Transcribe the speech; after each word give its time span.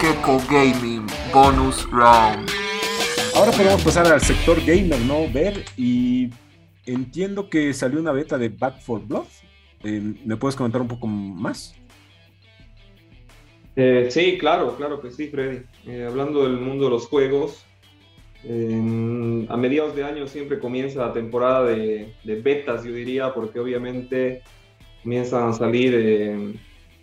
Gecko 0.00 0.40
Gaming 0.48 1.04
Bonus 1.32 1.90
Round. 1.90 2.48
Ahora 3.34 3.50
podemos 3.50 3.82
pasar 3.82 4.06
al 4.06 4.20
sector 4.20 4.64
gamer, 4.64 5.00
¿no? 5.00 5.28
Ver 5.32 5.64
y 5.76 6.30
entiendo 6.86 7.50
que 7.50 7.74
salió 7.74 7.98
una 7.98 8.12
beta 8.12 8.38
de 8.38 8.48
Back 8.48 8.80
for 8.80 9.04
Blood. 9.04 9.26
Eh, 9.82 10.14
¿Me 10.24 10.36
puedes 10.36 10.54
comentar 10.54 10.80
un 10.80 10.86
poco 10.86 11.08
más? 11.08 11.74
Eh, 13.74 14.06
sí, 14.10 14.38
claro, 14.38 14.76
claro 14.76 15.00
que 15.00 15.10
sí, 15.10 15.26
Freddy. 15.28 15.62
Eh, 15.86 16.06
hablando 16.08 16.44
del 16.44 16.58
mundo 16.58 16.84
de 16.84 16.90
los 16.90 17.08
juegos, 17.08 17.64
a 18.44 19.56
mediados 19.56 19.96
de 19.96 20.04
año 20.04 20.28
siempre 20.28 20.60
comienza 20.60 21.06
la 21.06 21.12
temporada 21.12 21.64
de, 21.64 22.14
betas, 22.24 22.84
yo 22.84 22.92
diría, 22.92 23.34
porque 23.34 23.58
obviamente 23.58 24.42
comienzan 25.02 25.48
a 25.48 25.52
salir 25.52 26.56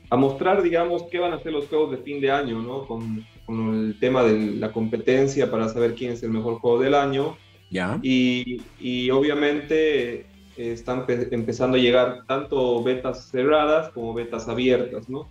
a 0.10 0.16
mostrar, 0.18 0.62
digamos, 0.62 1.04
qué 1.12 1.20
van 1.20 1.34
a 1.34 1.40
ser 1.40 1.54
los 1.54 1.68
juegos 1.68 1.92
de 1.92 1.98
fin 1.98 2.22
de 2.22 2.32
año, 2.32 2.62
¿no? 2.62 2.86
Con, 2.86 3.26
con 3.46 3.74
el 3.74 4.00
tema 4.00 4.24
de 4.24 4.56
la 4.56 4.72
competencia 4.72 5.50
para 5.50 5.70
saber 5.70 5.96
quién 5.96 6.12
es 6.12 6.24
el 6.24 6.32
mejor 6.32 6.56
juego 6.60 6.80
del 6.80 6.94
año. 6.94 7.38
Ya. 7.70 8.00
Y, 8.02 8.62
y 8.80 9.10
obviamente 9.10 10.26
están 10.58 11.06
empezando 11.08 11.78
a 11.78 11.80
llegar 11.80 12.24
tanto 12.28 12.82
betas 12.84 13.30
cerradas 13.30 13.90
como 13.90 14.14
betas 14.14 14.48
abiertas, 14.48 15.10
¿no? 15.10 15.28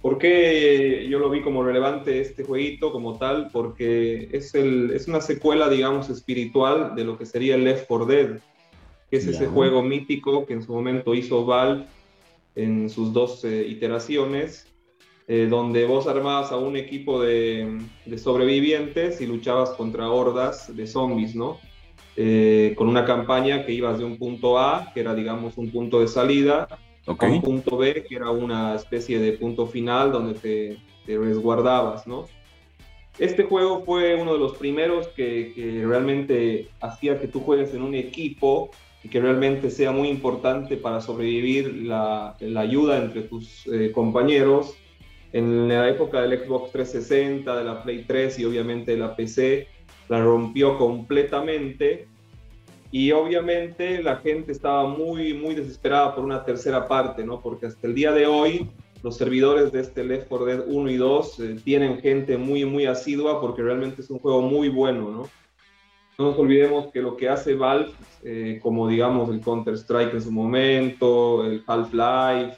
¿Por 0.00 0.18
qué 0.18 1.06
yo 1.08 1.18
lo 1.18 1.30
vi 1.30 1.40
como 1.40 1.64
relevante 1.64 2.20
este 2.20 2.44
jueguito 2.44 2.92
como 2.92 3.16
tal? 3.16 3.48
Porque 3.50 4.28
es, 4.32 4.54
el, 4.54 4.90
es 4.90 5.08
una 5.08 5.22
secuela, 5.22 5.70
digamos, 5.70 6.10
espiritual 6.10 6.94
de 6.94 7.04
lo 7.04 7.16
que 7.16 7.24
sería 7.24 7.54
el 7.54 7.64
Left 7.64 7.86
4 7.88 8.06
Dead, 8.06 8.28
que 9.10 9.16
es 9.16 9.26
ese 9.26 9.46
juego 9.46 9.82
mítico 9.82 10.44
que 10.44 10.52
en 10.52 10.62
su 10.62 10.74
momento 10.74 11.14
hizo 11.14 11.46
Valve 11.46 11.86
en 12.54 12.88
sus 12.90 13.12
dos 13.12 13.44
eh, 13.44 13.66
iteraciones, 13.68 14.66
eh, 15.26 15.46
donde 15.48 15.86
vos 15.86 16.06
armabas 16.06 16.52
a 16.52 16.56
un 16.56 16.76
equipo 16.76 17.20
de, 17.22 17.80
de, 18.04 18.18
sobrevivientes 18.18 19.20
y 19.20 19.26
luchabas 19.26 19.70
contra 19.70 20.10
hordas 20.10 20.74
de 20.76 20.86
zombies, 20.86 21.34
¿no? 21.34 21.58
Eh, 22.16 22.74
con 22.76 22.88
una 22.88 23.04
campaña 23.04 23.64
que 23.64 23.72
ibas 23.72 23.98
de 23.98 24.04
un 24.04 24.18
punto 24.18 24.58
A, 24.58 24.92
que 24.92 25.00
era, 25.00 25.14
digamos, 25.14 25.56
un 25.56 25.70
punto 25.70 26.00
de 26.00 26.08
salida, 26.08 26.68
Okay. 27.06 27.32
un 27.32 27.42
punto 27.42 27.76
B, 27.76 28.02
que 28.08 28.16
era 28.16 28.30
una 28.30 28.74
especie 28.74 29.18
de 29.18 29.32
punto 29.32 29.66
final 29.66 30.10
donde 30.10 30.38
te, 30.38 30.78
te 31.04 31.18
resguardabas, 31.18 32.06
¿no? 32.06 32.26
Este 33.18 33.44
juego 33.44 33.84
fue 33.84 34.14
uno 34.14 34.32
de 34.32 34.38
los 34.38 34.56
primeros 34.56 35.08
que, 35.08 35.52
que, 35.54 35.84
realmente 35.86 36.70
hacía 36.80 37.20
que 37.20 37.28
tú 37.28 37.40
juegues 37.40 37.74
en 37.74 37.82
un 37.82 37.94
equipo 37.94 38.70
y 39.04 39.08
que 39.08 39.20
realmente 39.20 39.70
sea 39.70 39.92
muy 39.92 40.08
importante 40.08 40.78
para 40.78 41.00
sobrevivir 41.02 41.84
la, 41.84 42.36
la 42.40 42.60
ayuda 42.60 42.98
entre 42.98 43.22
tus 43.22 43.66
eh, 43.66 43.92
compañeros. 43.92 44.74
En 45.32 45.68
la 45.68 45.90
época 45.90 46.22
del 46.22 46.38
Xbox 46.42 46.72
360, 46.72 47.54
de 47.54 47.64
la 47.64 47.82
Play 47.82 48.04
3 48.06 48.38
y 48.38 48.44
obviamente 48.46 48.92
de 48.92 48.98
la 48.98 49.14
PC, 49.14 49.68
la 50.08 50.22
rompió 50.22 50.78
completamente 50.78 52.08
y 52.90 53.12
obviamente 53.12 54.02
la 54.02 54.16
gente 54.16 54.52
estaba 54.52 54.88
muy, 54.88 55.34
muy 55.34 55.54
desesperada 55.54 56.14
por 56.14 56.24
una 56.24 56.44
tercera 56.44 56.88
parte, 56.88 57.24
¿no? 57.24 57.42
Porque 57.42 57.66
hasta 57.66 57.86
el 57.86 57.94
día 57.94 58.12
de 58.12 58.26
hoy 58.26 58.70
los 59.02 59.18
servidores 59.18 59.70
de 59.70 59.80
este 59.80 60.02
Left 60.02 60.28
4 60.28 60.46
Dead 60.46 60.64
1 60.66 60.90
y 60.90 60.96
2 60.96 61.40
eh, 61.40 61.56
tienen 61.62 62.00
gente 62.00 62.38
muy, 62.38 62.64
muy 62.64 62.86
asidua 62.86 63.38
porque 63.40 63.62
realmente 63.62 64.00
es 64.00 64.08
un 64.08 64.18
juego 64.18 64.40
muy 64.40 64.70
bueno, 64.70 65.10
¿no? 65.10 65.43
No 66.18 66.26
nos 66.26 66.38
olvidemos 66.38 66.92
que 66.92 67.00
lo 67.00 67.16
que 67.16 67.28
hace 67.28 67.54
Valve, 67.54 67.90
eh, 68.22 68.60
como 68.62 68.88
digamos 68.88 69.30
el 69.30 69.40
Counter-Strike 69.40 70.14
en 70.14 70.22
su 70.22 70.30
momento, 70.30 71.44
el 71.44 71.62
Half-Life 71.66 72.56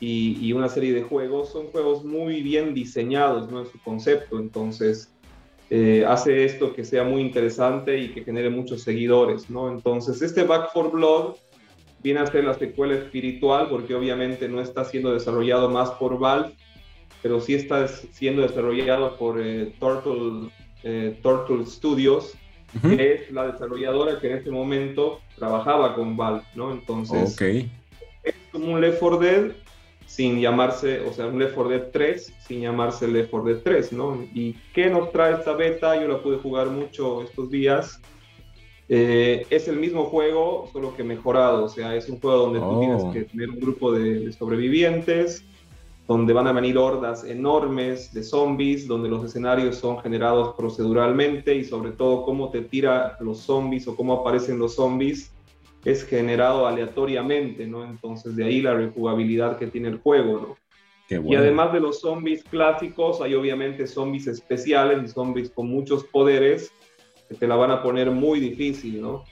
y, 0.00 0.38
y, 0.40 0.52
una 0.52 0.68
serie 0.68 0.92
de 0.92 1.02
juegos, 1.02 1.50
son 1.50 1.66
juegos 1.66 2.04
muy 2.04 2.40
bien 2.42 2.72
diseñados, 2.72 3.50
¿no? 3.50 3.60
En 3.60 3.66
su 3.66 3.78
concepto, 3.82 4.38
entonces 4.38 5.12
eh, 5.70 6.04
hace 6.08 6.44
esto 6.44 6.72
que 6.72 6.82
sea 6.82 7.04
muy 7.04 7.20
interesante 7.20 7.98
y 7.98 8.08
que 8.08 8.24
genere 8.24 8.48
muchos 8.48 8.82
seguidores, 8.82 9.50
¿no? 9.50 9.70
Entonces, 9.70 10.22
este 10.22 10.44
Back 10.44 10.72
for 10.72 10.90
Blood 10.90 11.34
viene 12.02 12.20
a 12.20 12.26
ser 12.26 12.44
la 12.44 12.54
secuela 12.54 12.94
espiritual 12.94 13.68
porque 13.68 13.94
obviamente 13.94 14.48
no 14.48 14.62
está 14.62 14.84
siendo 14.84 15.12
desarrollado 15.12 15.68
más 15.68 15.90
por 15.92 16.18
Valve, 16.18 16.54
pero 17.22 17.40
sí 17.40 17.54
está 17.54 17.86
siendo 17.86 18.42
desarrollado 18.42 19.16
por 19.16 19.38
eh, 19.40 19.74
Turtle, 19.78 20.50
eh, 20.84 21.18
Turtle 21.22 21.66
Studios, 21.66 22.34
uh 22.74 22.78
-huh. 22.78 22.96
que 22.96 23.14
es 23.14 23.30
la 23.30 23.46
desarrolladora 23.52 24.20
que 24.20 24.30
en 24.30 24.36
este 24.38 24.50
momento 24.50 25.20
trabajaba 25.36 25.94
con 25.94 26.16
Valve, 26.16 26.42
¿no? 26.54 26.72
Entonces, 26.72 27.34
okay. 27.34 27.70
es 28.22 28.34
como 28.52 28.72
un 28.74 28.80
Left 28.80 28.98
4 29.00 29.18
Dead 29.18 29.44
sin 30.06 30.40
llamarse, 30.40 31.00
o 31.00 31.12
sea, 31.12 31.26
un 31.26 31.38
Left 31.38 31.54
4 31.54 31.70
Dead 31.70 31.88
3 31.92 32.34
sin 32.46 32.60
llamarse 32.62 33.06
Left 33.06 33.30
4 33.30 33.48
Dead 33.54 33.62
3, 33.62 33.92
¿no? 33.92 34.24
¿Y 34.34 34.54
qué 34.74 34.88
nos 34.90 35.12
trae 35.12 35.34
esta 35.34 35.52
beta? 35.52 36.00
Yo 36.00 36.08
la 36.08 36.22
pude 36.22 36.38
jugar 36.38 36.68
mucho 36.68 37.22
estos 37.22 37.50
días. 37.50 38.00
Eh, 38.90 39.46
es 39.50 39.68
el 39.68 39.76
mismo 39.76 40.04
juego, 40.06 40.70
solo 40.72 40.96
que 40.96 41.04
mejorado, 41.04 41.64
o 41.64 41.68
sea, 41.68 41.94
es 41.94 42.08
un 42.08 42.18
juego 42.20 42.38
donde 42.38 42.58
Oh. 42.60 42.70
tú 42.72 42.80
tienes 42.80 43.04
que 43.12 43.30
tener 43.30 43.50
un 43.50 43.60
grupo 43.60 43.92
de, 43.92 44.20
de 44.20 44.32
sobrevivientes, 44.32 45.44
donde 46.08 46.32
van 46.32 46.46
a 46.46 46.52
venir 46.52 46.78
hordas 46.78 47.22
enormes 47.22 48.14
de 48.14 48.22
zombies, 48.22 48.88
donde 48.88 49.10
los 49.10 49.22
escenarios 49.24 49.76
son 49.76 50.00
generados 50.00 50.54
proceduralmente 50.56 51.54
y 51.54 51.64
sobre 51.64 51.92
todo 51.92 52.24
cómo 52.24 52.50
te 52.50 52.62
tira 52.62 53.18
los 53.20 53.40
zombies 53.40 53.86
o 53.86 53.94
cómo 53.94 54.14
aparecen 54.14 54.58
los 54.58 54.74
zombies 54.74 55.34
es 55.84 56.04
generado 56.04 56.66
aleatoriamente, 56.66 57.66
¿no? 57.66 57.84
Entonces 57.84 58.34
de 58.34 58.44
ahí 58.46 58.62
la 58.62 58.74
rejugabilidad 58.74 59.58
que 59.58 59.66
tiene 59.66 59.88
el 59.88 59.98
juego, 59.98 60.40
¿no? 60.40 60.56
Qué 61.06 61.18
bueno. 61.18 61.32
Y 61.32 61.36
además 61.36 61.74
de 61.74 61.80
los 61.80 62.00
zombies 62.00 62.42
clásicos, 62.42 63.20
hay 63.20 63.34
obviamente 63.34 63.86
zombies 63.86 64.26
especiales 64.28 65.04
y 65.04 65.08
zombies 65.08 65.50
con 65.50 65.68
muchos 65.68 66.04
poderes 66.04 66.72
que 67.28 67.34
te 67.34 67.46
la 67.46 67.56
van 67.56 67.70
a 67.70 67.82
poner 67.82 68.10
muy 68.10 68.40
difícil, 68.40 69.02
¿no? 69.02 69.24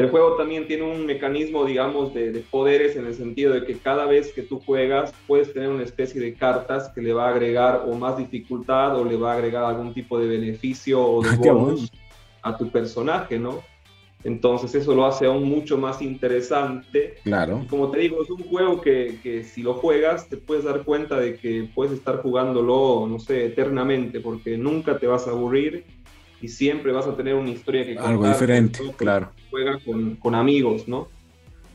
El 0.00 0.10
juego 0.10 0.36
también 0.36 0.66
tiene 0.66 0.84
un 0.84 1.04
mecanismo, 1.04 1.64
digamos, 1.64 2.14
de, 2.14 2.32
de, 2.32 2.40
poderes 2.40 2.96
en 2.96 3.06
el 3.06 3.14
sentido 3.14 3.52
de 3.52 3.64
que 3.64 3.76
cada 3.76 4.06
vez 4.06 4.32
que 4.32 4.42
tú 4.42 4.60
juegas 4.60 5.12
puedes 5.26 5.52
tener 5.52 5.68
una 5.68 5.82
especie 5.82 6.20
de 6.20 6.34
cartas 6.34 6.88
que 6.94 7.02
le 7.02 7.12
va 7.12 7.28
a 7.28 7.30
agregar 7.30 7.84
o 7.86 7.94
más 7.94 8.16
dificultad 8.16 8.96
o 8.98 9.04
le 9.04 9.16
va 9.16 9.32
a 9.32 9.34
agregar 9.36 9.64
algún 9.64 9.92
tipo 9.92 10.18
de 10.18 10.26
beneficio 10.26 11.02
o 11.02 11.22
de 11.22 11.36
bonus 11.36 11.92
a 12.42 12.56
tu 12.56 12.70
personaje, 12.70 13.38
¿no? 13.38 13.62
Entonces 14.22 14.74
eso 14.74 14.94
lo 14.94 15.06
hace 15.06 15.26
aún 15.26 15.44
mucho 15.44 15.78
más 15.78 16.02
interesante. 16.02 17.16
Claro. 17.24 17.60
Y 17.64 17.66
como 17.66 17.90
te 17.90 18.00
digo, 18.00 18.22
es 18.22 18.30
un 18.30 18.42
juego 18.42 18.80
que, 18.80 19.18
que, 19.22 19.44
si 19.44 19.62
lo 19.62 19.74
juegas 19.74 20.28
te 20.28 20.36
puedes 20.36 20.64
dar 20.64 20.84
cuenta 20.84 21.18
de 21.18 21.36
que 21.36 21.68
puedes 21.74 21.94
estar 21.94 22.20
jugándolo, 22.20 23.06
no 23.08 23.18
sé, 23.18 23.46
eternamente, 23.46 24.20
porque 24.20 24.58
nunca 24.58 24.98
te 24.98 25.06
vas 25.06 25.26
a 25.26 25.30
aburrir 25.30 25.84
y 26.40 26.48
siempre 26.48 26.92
vas 26.92 27.06
a 27.06 27.16
tener 27.16 27.34
una 27.34 27.50
historia 27.50 27.84
que 27.84 27.94
contar. 27.94 28.10
Algo 28.10 28.28
diferente, 28.28 28.80
claro. 28.96 29.30
Juega 29.50 29.78
con, 29.84 30.16
con 30.16 30.34
amigos, 30.34 30.88
¿no? 30.88 31.08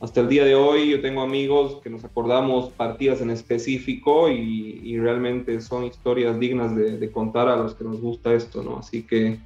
Hasta 0.00 0.20
el 0.20 0.28
día 0.28 0.44
de 0.44 0.54
hoy 0.54 0.90
yo 0.90 1.00
tengo 1.00 1.22
amigos 1.22 1.80
que 1.82 1.88
nos 1.88 2.04
acordamos 2.04 2.70
partidas 2.70 3.20
en 3.22 3.30
específico 3.30 4.28
y, 4.28 4.80
y 4.82 4.98
realmente 4.98 5.60
son 5.60 5.84
historias 5.84 6.38
dignas 6.38 6.76
de, 6.76 6.98
de 6.98 7.10
contar 7.10 7.48
a 7.48 7.56
los 7.56 7.74
que 7.74 7.84
nos 7.84 8.00
gusta 8.00 8.34
esto, 8.34 8.62
¿no? 8.62 8.78
Así 8.78 9.02
que 9.04 9.38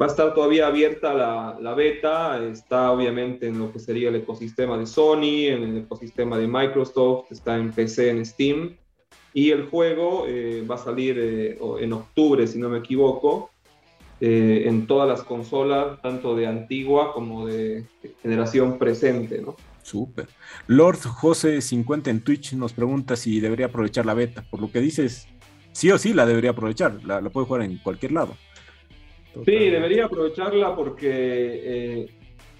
Va 0.00 0.06
a 0.06 0.08
estar 0.08 0.34
todavía 0.34 0.66
abierta 0.66 1.14
la, 1.14 1.56
la, 1.60 1.72
beta, 1.72 2.44
está 2.44 2.90
obviamente 2.90 3.46
en 3.46 3.60
lo 3.60 3.72
que 3.72 3.78
sería 3.78 4.08
el 4.08 4.16
ecosistema 4.16 4.76
de 4.76 4.86
Sony, 4.86 5.46
en 5.46 5.62
el 5.62 5.78
ecosistema 5.78 6.36
de 6.36 6.48
Microsoft, 6.48 7.30
está 7.30 7.56
en 7.56 7.70
PC, 7.70 8.10
en 8.10 8.26
Steam, 8.26 8.76
y 9.32 9.50
el 9.50 9.66
juego 9.66 10.24
eh, 10.26 10.64
va 10.68 10.74
a 10.74 10.78
salir 10.78 11.16
eh, 11.16 11.58
en 11.78 11.92
octubre, 11.92 12.44
si 12.48 12.58
no 12.58 12.70
me 12.70 12.78
equivoco, 12.78 13.50
eh, 14.20 14.64
en 14.66 14.86
todas 14.86 15.08
las 15.08 15.22
consolas, 15.22 16.00
tanto 16.02 16.36
de 16.36 16.46
antigua 16.46 17.12
como 17.12 17.46
de, 17.46 17.84
generación 18.22 18.78
presente, 18.78 19.40
¿no? 19.42 19.56
Súper. 19.82 20.28
Lord 20.66 21.00
José 21.00 21.60
50 21.60 22.10
en 22.10 22.20
Twitch 22.22 22.54
nos 22.54 22.72
pregunta 22.72 23.16
si 23.16 23.40
debería 23.40 23.66
aprovechar 23.66 24.06
la 24.06 24.14
beta. 24.14 24.44
Por 24.48 24.60
lo 24.60 24.70
que 24.72 24.80
dices, 24.80 25.28
sí 25.72 25.90
o 25.90 25.98
sí 25.98 26.14
la 26.14 26.24
debería 26.24 26.50
aprovechar, 26.50 27.04
la, 27.04 27.20
la 27.20 27.30
puede 27.30 27.46
jugar 27.46 27.62
en 27.62 27.76
cualquier 27.78 28.12
lado. 28.12 28.34
Sí, 29.44 29.52
debería 29.70 30.06
aprovecharla 30.06 30.76
porque 30.76 31.10
eh, 31.10 32.06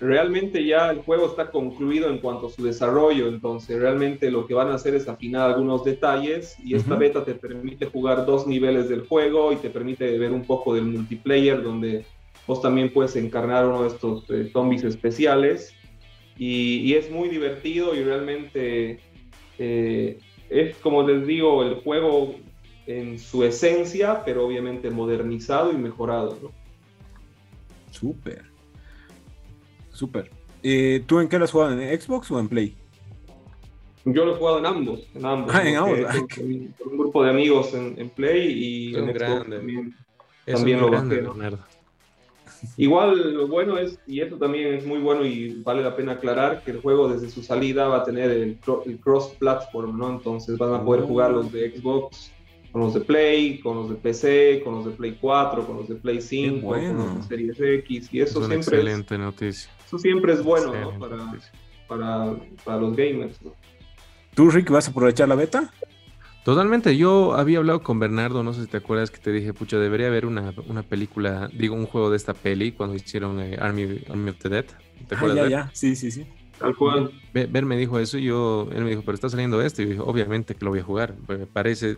realmente 0.01 0.65
ya 0.65 0.91
el 0.91 0.99
juego 0.99 1.27
está 1.27 1.51
concluido 1.51 2.11
en 2.11 2.19
cuanto 2.19 2.49
a 2.49 2.51
su 2.51 2.65
desarrollo, 2.65 3.29
entonces 3.29 3.79
realmente 3.81 4.31
lo 4.31 4.47
que 4.47 4.55
van 4.55 4.69
a 4.69 4.75
hacer 4.75 4.95
es 4.95 5.09
afinar 5.09 5.51
algunos 5.51 5.85
detalles 5.85 6.57
y 6.65 6.75
esta 6.75 6.95
uh 6.95 6.97
-huh. 6.97 7.01
beta 7.01 7.25
te 7.25 7.35
permite 7.35 7.87
jugar 7.87 8.27
dos 8.27 8.47
niveles 8.47 8.89
del 8.89 9.07
juego 9.07 9.53
y 9.53 9.57
te 9.57 9.71
permite 9.71 10.19
ver 10.19 10.33
un 10.33 10.45
poco 10.45 10.75
del 10.75 10.85
multiplayer 10.85 11.63
donde 11.63 12.05
vos 12.47 12.61
también 12.61 12.93
puedes 12.93 13.17
encarnar 13.17 13.67
uno 13.67 13.83
de 13.83 13.89
estos 13.89 14.29
eh, 14.31 14.51
zombies 14.53 14.85
especiales 14.85 15.75
y, 16.37 16.81
y, 16.81 16.95
es 16.95 17.11
muy 17.11 17.29
divertido 17.29 17.95
y 17.95 18.03
realmente 18.03 18.99
eh, 19.59 20.19
es 20.51 20.77
como 20.79 21.03
les 21.03 21.27
digo, 21.27 21.63
el 21.63 21.77
juego 21.77 22.35
en 22.87 23.19
su 23.19 23.45
esencia, 23.45 24.23
pero 24.25 24.47
obviamente 24.47 24.91
modernizado 24.91 25.73
y 25.73 25.77
mejorado, 25.77 26.39
¿no? 26.43 26.51
Súper. 27.91 28.54
Súper. 29.95 30.31
Eh, 30.63 31.03
¿Tú 31.07 31.21
en 31.21 31.29
qué 31.29 31.39
lo 31.39 31.45
has 31.47 31.51
jugado? 31.51 31.79
¿En 31.81 32.01
Xbox 32.01 32.31
o 32.31 32.39
en 32.39 32.49
Play? 32.49 32.75
Yo 34.05 34.25
lo 34.27 34.35
he 34.35 34.39
jugado 34.39 34.59
en 34.59 34.67
ambos, 34.67 35.01
en 35.15 35.25
ambos. 35.25 35.55
Ah, 35.55 35.67
en 35.67 35.77
ambos, 35.77 35.99
ah, 36.07 36.15
con 36.29 36.93
un 36.93 36.99
grupo 36.99 37.25
de 37.25 37.31
amigos 37.31 37.73
en, 37.73 37.95
en 37.99 38.11
Play 38.11 38.53
y 38.53 38.93
Son 38.93 39.05
en 39.05 39.09
Xbox 39.09 39.19
grandes. 39.21 39.59
también. 39.61 39.97
Eso 40.45 40.57
También 40.59 40.77
es 40.77 40.83
lo 40.83 40.91
grande, 40.91 41.15
bajé, 41.17 41.27
¿no? 41.27 41.35
Bernardo. 41.35 41.59
Igual 42.77 43.35
lo 43.35 43.47
bueno 43.49 43.77
es, 43.79 43.99
y 44.07 44.21
eso 44.21 44.37
también 44.37 44.75
es 44.75 44.87
muy 44.87 44.99
bueno 44.99 45.25
y 45.25 45.63
vale 45.63 45.83
la 45.83 45.95
pena 45.97 46.13
aclarar, 46.13 46.63
que 46.65 46.71
el 46.71 46.81
juego 46.81 47.09
desde 47.09 47.29
su 47.31 47.43
salida 47.43 47.89
va 47.89 47.99
a 47.99 48.05
tener 48.05 48.31
el, 48.31 48.59
cro- 48.61 48.83
el 48.87 48.99
cross-platform, 48.99 49.99
¿no? 49.99 50.11
Entonces 50.11 50.57
van 50.59 50.73
a 50.75 50.83
poder 50.85 51.03
Oh. 51.03 51.07
jugar 51.07 51.31
los 51.31 51.53
de 51.53 51.71
Xbox 51.77 52.31
con 52.73 52.81
los 52.83 52.95
de 52.95 53.01
Play, 53.01 53.59
con 53.61 53.77
los 53.77 53.91
de 53.91 53.95
PC, 53.97 54.63
con 54.65 54.77
los 54.77 54.85
de 54.87 54.91
Play 54.93 55.17
4, 55.21 55.67
con 55.67 55.77
los 55.77 55.89
de 55.89 55.95
Play 55.95 56.21
5, 56.21 56.67
bueno. 56.67 56.89
con 57.05 57.15
los 57.17 57.29
de 57.29 57.37
Series 57.37 57.61
X, 57.85 58.09
y 58.13 58.21
Es 58.21 58.31
eso 58.31 58.39
una 58.41 58.49
siempre 58.49 58.77
es, 58.79 58.83
excelente 58.83 59.19
noticia. 59.19 59.71
Eso 59.87 59.99
siempre 59.99 60.33
es 60.33 60.43
bueno, 60.43 60.73
¿no? 60.75 60.99
Para, 60.99 61.17
para, 61.89 62.37
para 62.65 62.79
los 62.79 62.97
gamers, 62.97 63.41
¿no? 63.43 63.53
¿Tú, 64.35 64.51
Rick, 64.51 64.71
vas 64.71 64.89
a 64.89 64.91
aprovechar 64.91 65.29
la 65.29 65.35
beta? 65.37 65.73
Totalmente, 66.45 66.97
yo 66.97 67.35
había 67.35 67.59
hablado 67.59 67.83
con 67.83 67.99
Bernardo, 67.99 68.43
no 68.43 68.53
sé 68.53 68.63
si 68.63 68.67
te 68.69 68.77
acuerdas 68.77 69.11
que 69.11 69.19
te 69.19 69.33
dije, 69.33 69.55
pucha, 69.55 69.79
debería 69.79 70.09
haber 70.09 70.27
una, 70.27 70.53
una 70.67 70.83
película, 70.83 71.49
digo, 71.55 71.75
un 71.75 71.87
juego 71.87 72.11
de 72.11 72.17
esta 72.19 72.35
peli 72.35 72.73
cuando 72.73 72.95
hicieron 72.97 73.41
eh, 73.41 73.57
Army, 73.59 74.03
Army 74.11 74.31
of 74.31 74.39
the 74.39 74.49
Dead. 74.51 74.65
¿Te 75.09 75.15
Ah, 75.15 75.19
acuerdas? 75.19 75.37
ya, 75.37 75.43
Ver? 75.43 75.51
ya. 75.51 75.71
Sí, 75.73 75.97
sí, 75.97 76.11
sí. 76.11 76.27
Tal 76.59 76.77
cual. 76.77 77.11
Ver, 77.33 77.49
Ver 77.49 77.65
me 77.65 77.77
dijo 77.79 77.99
eso 77.99 78.19
y 78.19 78.25
yo, 78.25 78.69
él 78.73 78.85
me 78.85 78.91
dijo, 78.91 79.03
pero 79.07 79.15
está 79.15 79.29
saliendo 79.31 79.63
este. 79.63 79.83
Y 79.83 79.85
yo 79.87 79.91
dije, 79.93 80.03
obviamente 80.05 80.55
que 80.55 80.65
lo 80.65 80.71
voy 80.71 80.81
a 80.81 80.85
jugar. 80.85 81.15
Me 81.29 81.47
parece, 81.47 81.97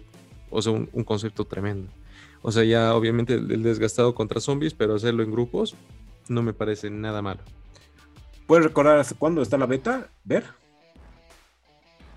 o 0.50 0.62
sea, 0.62 0.72
un, 0.72 0.88
un 0.92 1.02
concepto 1.04 1.44
tremendo. 1.44 1.90
O 2.42 2.52
sea, 2.52 2.62
ya 2.62 2.94
obviamente 2.94 3.34
el, 3.34 3.50
el 3.50 3.62
desgastado 3.64 4.14
contra 4.14 4.40
zombies, 4.40 4.74
pero 4.74 4.94
hacerlo 4.94 5.24
en 5.24 5.32
grupos 5.32 5.74
no 6.28 6.42
me 6.42 6.52
parece 6.52 6.88
nada 6.88 7.20
malo. 7.20 7.40
¿Puedes 8.46 8.64
recordar 8.64 8.98
hasta 8.98 9.14
cuándo 9.16 9.42
está 9.42 9.58
la 9.58 9.66
beta? 9.66 10.08
¿Ver? 10.24 10.44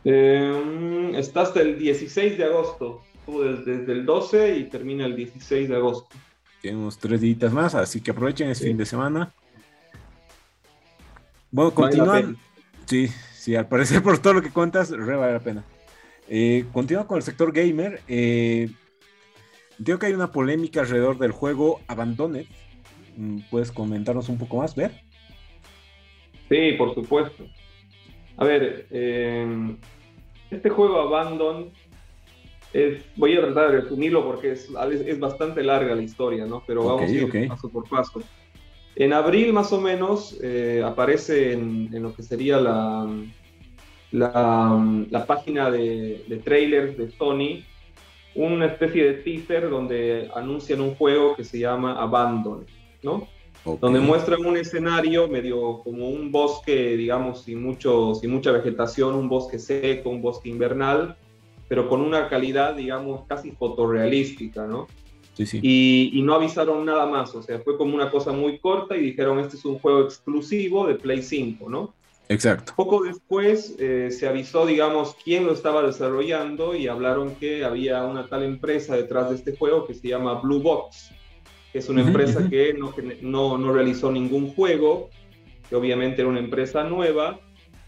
Eh, 0.06 1.12
está 1.16 1.42
hasta 1.42 1.62
el 1.62 1.78
16 1.80 2.38
de 2.38 2.44
agosto. 2.46 3.02
Desde, 3.28 3.78
desde 3.78 3.92
el 3.94 4.06
12 4.06 4.58
y 4.58 4.64
termina 4.66 5.06
el 5.06 5.16
16 5.16 5.70
de 5.70 5.76
agosto. 5.76 6.16
Tiene 6.62 6.78
unos 6.78 6.98
tres 6.98 7.22
días 7.22 7.54
más, 7.54 7.76
así 7.76 8.02
que 8.02 8.12
aprovechen 8.12 8.54
Sí. 8.56 8.66
fin 8.66 8.78
de 8.78 8.86
semana. 8.86 9.31
Bueno, 11.52 11.72
continúan. 11.72 12.38
Sí, 12.86 13.08
sí, 13.34 13.56
al 13.56 13.68
parecer 13.68 14.02
por 14.04 14.18
todo 14.20 14.34
lo 14.34 14.42
que 14.42 14.52
cuentas, 14.52 14.90
re 14.90 15.16
vale 15.16 15.34
la 15.34 15.40
pena. 15.40 15.64
Eh, 16.28 16.66
continúa 16.74 17.08
con 17.08 17.18
el 17.18 17.24
sector 17.24 17.52
gamer. 17.52 18.02
Eh, 18.08 18.70
que 19.84 20.06
hay 20.06 20.14
una 20.14 20.31
polémica 20.31 20.81
alrededor 20.81 21.18
del 21.18 21.31
juego 21.31 21.81
Abandoned. 21.88 22.46
Mm, 23.16 23.40
¿Puedes 23.50 23.72
comentarnos 23.72 24.30
un 24.30 24.38
poco 24.38 24.58
más, 24.58 24.76
Ver? 24.76 25.02
Sí, 26.50 26.74
por 26.74 26.94
supuesto. 26.96 27.46
A 28.38 28.46
ver, 28.46 28.88
eh, 28.90 29.75
este 30.50 30.69
juego 30.69 31.00
Abandon 31.00 31.69
es, 32.74 33.04
voy 33.16 33.36
a 33.36 33.42
tratar 33.42 33.72
de 33.72 33.81
resumirlo 33.81 34.24
porque 34.25 34.51
es, 34.54 34.69
es, 35.06 35.19
bastante 35.19 35.63
larga 35.63 35.96
la 35.96 36.01
historia, 36.01 36.46
¿no? 36.46 36.63
Pero 36.66 36.84
vamos 36.86 37.04
a 37.04 37.13
ir 37.13 37.48
paso 37.48 37.69
por 37.69 37.88
paso. 37.88 38.22
En 38.96 39.13
abril 39.13 39.54
más 39.54 39.72
o 39.72 39.80
menos 39.80 40.38
eh, 40.42 40.81
aparece 40.86 41.54
en, 41.54 41.90
en 41.94 42.04
lo 42.04 42.13
que 42.13 42.24
sería 42.24 42.60
la, 42.60 43.07
la, 44.12 45.06
la 45.10 45.25
página 45.25 45.72
de, 45.72 46.24
de 46.28 46.38
trailers 46.38 46.98
de 46.98 47.12
Sony 47.12 47.63
una 48.36 48.68
especie 48.68 49.04
de 49.06 49.13
teaser 49.16 49.69
donde 49.69 50.30
anuncian 50.36 50.81
un 50.81 50.95
juego 50.95 51.36
que 51.36 51.44
se 51.44 51.60
llama 51.60 52.02
Abandon, 52.02 52.66
¿no? 53.04 53.28
Donde 53.77 54.00
muestran 54.00 54.45
un 54.45 54.57
escenario 54.57 55.27
medio 55.27 55.81
como 55.83 56.10
un 56.10 56.31
bosque, 56.31 56.95
digamos, 56.98 57.44
sin, 57.44 57.62
mucho, 57.62 58.16
sin 58.16 58.31
mucha 58.31 58.51
vegetación, 58.51 59.16
un 59.16 59.30
bosque 59.30 59.60
seco, 59.60 60.10
un 60.10 60.21
bosque 60.21 60.50
invernal, 60.50 61.16
pero 61.68 61.88
con 61.88 62.01
una 62.01 62.30
calidad, 62.30 62.75
digamos, 62.75 63.25
casi 63.27 63.51
fotorrealística, 63.51 64.66
¿no? 64.66 64.88
Sí, 65.33 65.45
sí. 65.45 65.60
Y, 65.62 66.12
y 66.13 66.21
no 66.21 66.33
avisaron 66.33 66.86
nada 66.86 67.06
más, 67.06 67.33
o 67.36 67.42
sea, 67.42 67.60
fue 67.60 67.77
como 67.77 67.95
una 67.95 68.12
cosa 68.12 68.31
muy 68.31 68.60
corta 68.60 68.98
y 68.98 69.01
dijeron, 69.01 69.39
este 69.39 69.56
es 69.57 69.66
un 69.66 69.80
juego 69.80 70.01
exclusivo 70.01 70.88
de 70.88 70.95
Play 70.95 71.21
5, 71.21 71.69
¿no? 71.69 71.94
Exacto. 72.30 72.74
Poco 72.75 73.04
después 73.04 73.75
eh, 73.80 74.12
se 74.12 74.27
avisó, 74.27 74.68
digamos, 74.68 75.16
quién 75.24 75.48
lo 75.48 75.51
estaba 75.51 75.81
desarrollando 75.81 76.75
y 76.75 76.88
hablaron 76.88 77.36
que 77.36 77.66
había 77.66 78.04
una 78.04 78.27
tal 78.27 78.44
empresa 78.44 78.95
detrás 78.95 79.31
de 79.31 79.36
este 79.38 79.57
juego 79.57 79.88
que 79.88 79.95
se 79.95 80.07
llama 80.07 80.36
Blue 80.36 80.62
Box, 80.62 81.12
es 81.74 81.89
una 81.89 82.01
empresa 82.07 82.50
que 82.50 82.74
no, 82.74 82.94
no, 83.21 83.57
no 83.57 83.74
realizó 83.74 84.12
ningún 84.12 84.50
juego, 84.50 85.10
que 85.69 85.75
obviamente 85.75 86.21
era 86.21 86.30
una 86.30 86.39
empresa 86.39 86.83
nueva 86.83 87.39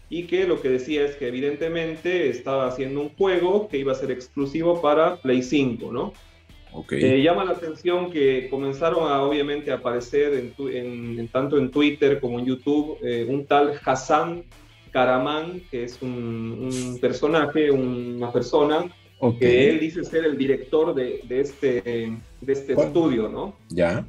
y 0.08 0.24
que 0.24 0.46
lo 0.46 0.60
que 0.60 0.68
decía 0.68 1.04
es 1.04 1.16
que 1.16 1.28
evidentemente 1.28 2.28
estaba 2.28 2.66
haciendo 2.68 3.00
un 3.00 3.08
juego 3.10 3.68
que 3.68 3.78
iba 3.78 3.92
a 3.92 3.94
ser 3.96 4.10
exclusivo 4.10 4.80
para 4.82 5.16
Play 5.16 5.42
5, 5.42 5.90
¿no? 5.90 6.12
Ok. 6.74 6.92
Eh, 6.92 7.22
llama 7.22 7.44
la 7.44 7.52
atención 7.52 8.10
que 8.10 8.48
comenzaron 8.50 9.10
a 9.10 9.22
obviamente 9.22 9.72
a 9.72 9.76
aparecer 9.76 10.34
en, 10.34 10.52
tu- 10.52 10.68
en- 10.68 11.18
en 11.18 11.28
tanto 11.28 11.58
en 11.58 11.70
Twitter 11.70 12.18
como 12.20 12.38
en 12.38 12.46
YouTube 12.46 12.96
eh, 13.02 13.26
un 13.28 13.44
tal 13.46 13.78
Hassan 13.84 14.44
Karaman, 14.90 15.60
que 15.70 15.84
es 15.84 16.00
un, 16.02 16.10
un 16.70 16.98
personaje, 17.00 17.70
una 17.70 18.30
persona 18.32 18.84
ok. 19.22 19.38
que 19.38 19.70
él 19.70 19.80
dice 19.80 20.04
ser 20.04 20.24
el 20.24 20.36
director 20.36 20.94
de, 20.94 21.20
de 21.28 21.40
este, 21.40 21.82
de 22.40 22.52
este 22.52 22.74
¿Cuál? 22.74 22.88
estudio, 22.88 23.28
¿no? 23.28 23.54
Ya. 23.68 24.04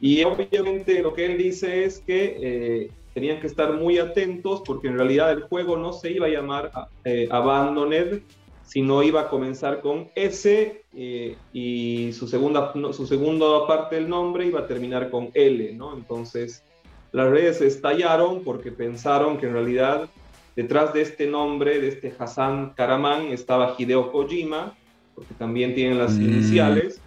Y 0.00 0.22
obviamente 0.24 1.00
lo 1.02 1.14
que 1.14 1.26
él 1.26 1.38
dice 1.38 1.84
es 1.84 2.00
que 2.00 2.36
eh, 2.40 2.90
tenían 3.14 3.40
que 3.40 3.46
estar 3.46 3.72
muy 3.72 3.98
atentos 3.98 4.62
porque 4.66 4.88
en 4.88 4.98
realidad 4.98 5.30
el 5.32 5.42
juego 5.42 5.76
no 5.76 5.92
se 5.92 6.10
iba 6.10 6.26
a 6.26 6.30
llamar 6.30 6.72
eh, 7.04 7.28
Abandoned, 7.30 8.20
sino 8.66 9.02
iba 9.04 9.22
a 9.22 9.28
comenzar 9.28 9.80
con 9.80 10.08
S 10.16 10.82
eh, 10.96 11.36
y 11.52 12.12
su 12.12 12.26
segunda, 12.26 12.72
no, 12.74 12.92
su 12.92 13.06
segunda 13.06 13.66
parte 13.68 13.94
del 13.94 14.08
nombre 14.08 14.46
iba 14.46 14.60
a 14.60 14.66
terminar 14.66 15.10
con 15.10 15.30
L, 15.32 15.72
¿no? 15.74 15.96
Entonces 15.96 16.64
las 17.12 17.30
redes 17.30 17.60
estallaron 17.60 18.42
porque 18.42 18.72
pensaron 18.72 19.38
que 19.38 19.46
en 19.46 19.52
realidad 19.52 20.08
detrás 20.56 20.92
de 20.94 21.02
este 21.02 21.26
nombre, 21.26 21.80
de 21.80 21.88
este 21.88 22.12
Hassan 22.18 22.74
Karaman, 22.76 23.26
estaba 23.28 23.74
Hideo 23.78 24.12
Kojima, 24.12 24.76
porque 25.14 25.34
también 25.34 25.74
tienen 25.74 25.98
las 25.98 26.14
Mm. 26.14 26.22
iniciales, 26.22 27.00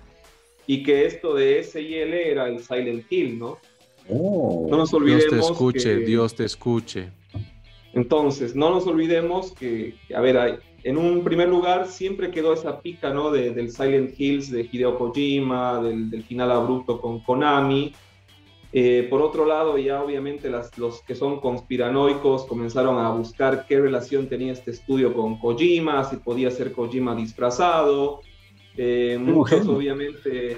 y 0.65 0.83
que 0.83 1.05
esto 1.05 1.33
de 1.33 1.59
S 1.59 1.81
y 1.81 1.93
L 1.95 2.29
era 2.31 2.47
el 2.47 2.59
Silent 2.59 3.05
Hill, 3.09 3.39
¿no? 3.39 3.57
Oh. 4.09 4.67
No 4.69 4.77
nos 4.77 4.89
Dios 4.91 5.01
olvidemos 5.01 5.29
te 5.47 5.51
escuche, 5.53 5.99
que- 5.99 6.05
Dios 6.05 6.35
te 6.35 6.45
escuche. 6.45 7.09
Entonces, 7.93 8.55
no 8.55 8.69
nos 8.69 8.85
olvidemos 8.85 9.51
que, 9.53 9.95
que, 10.07 10.15
a 10.15 10.21
ver, 10.21 10.37
hay- 10.37 10.55
en 10.83 10.97
un 10.97 11.23
primer 11.23 11.49
lugar 11.49 11.87
siempre 11.87 12.29
quedó 12.31 12.53
esa 12.53 12.79
pica, 12.81 13.13
¿no? 13.13 13.31
De- 13.31 13.51
del 13.51 13.71
Silent 13.71 14.13
Hills 14.19 14.51
de 14.51 14.67
Hideo 14.71 14.97
Kojima, 14.97 15.81
del, 15.81 16.09
del 16.09 16.23
final 16.23 16.51
abrupto 16.51 17.01
con 17.01 17.21
Konami. 17.21 17.93
Eh, 18.73 19.07
por 19.09 19.21
otro 19.21 19.45
lado, 19.45 19.77
ya 19.77 20.03
obviamente 20.03 20.49
las, 20.49 20.77
los 20.77 21.01
que 21.01 21.15
son 21.15 21.39
conspiranoicos 21.39 22.45
comenzaron 22.45 22.97
a 22.99 23.09
buscar 23.11 23.65
qué 23.65 23.79
relación 23.79 24.27
tenía 24.27 24.51
este 24.53 24.71
estudio 24.71 25.13
con 25.13 25.39
Kojima, 25.39 26.03
si 26.03 26.17
podía 26.17 26.51
ser 26.51 26.73
Kojima 26.73 27.15
disfrazado. 27.15 28.19
Eh, 28.75 29.17
muchos 29.19 29.67
obviamente 29.67 30.57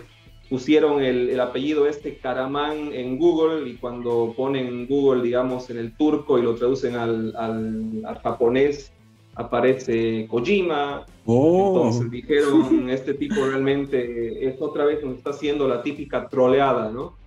pusieron 0.49 1.03
el, 1.03 1.29
el 1.29 1.39
apellido 1.39 1.85
este 1.85 2.17
Karaman 2.17 2.91
en 2.93 3.19
Google 3.19 3.69
y 3.69 3.75
cuando 3.75 4.33
ponen 4.35 4.87
Google, 4.87 5.21
digamos, 5.21 5.69
en 5.69 5.77
el 5.77 5.95
turco 5.95 6.39
y 6.39 6.41
lo 6.41 6.55
traducen 6.55 6.95
al, 6.95 7.35
al- 7.37 8.03
al 8.05 8.17
japonés, 8.19 8.91
aparece 9.35 10.27
Kojima. 10.27 11.05
Oh. 11.25 11.67
Entonces 11.67 12.09
dijeron, 12.11 12.89
este 12.89 13.13
tipo 13.13 13.35
realmente 13.45 14.47
es 14.47 14.59
otra 14.59 14.85
vez 14.85 15.03
nos 15.03 15.17
está 15.17 15.29
haciendo 15.29 15.67
la 15.67 15.83
típica 15.83 16.27
troleada, 16.27 16.89
¿no? 16.91 17.18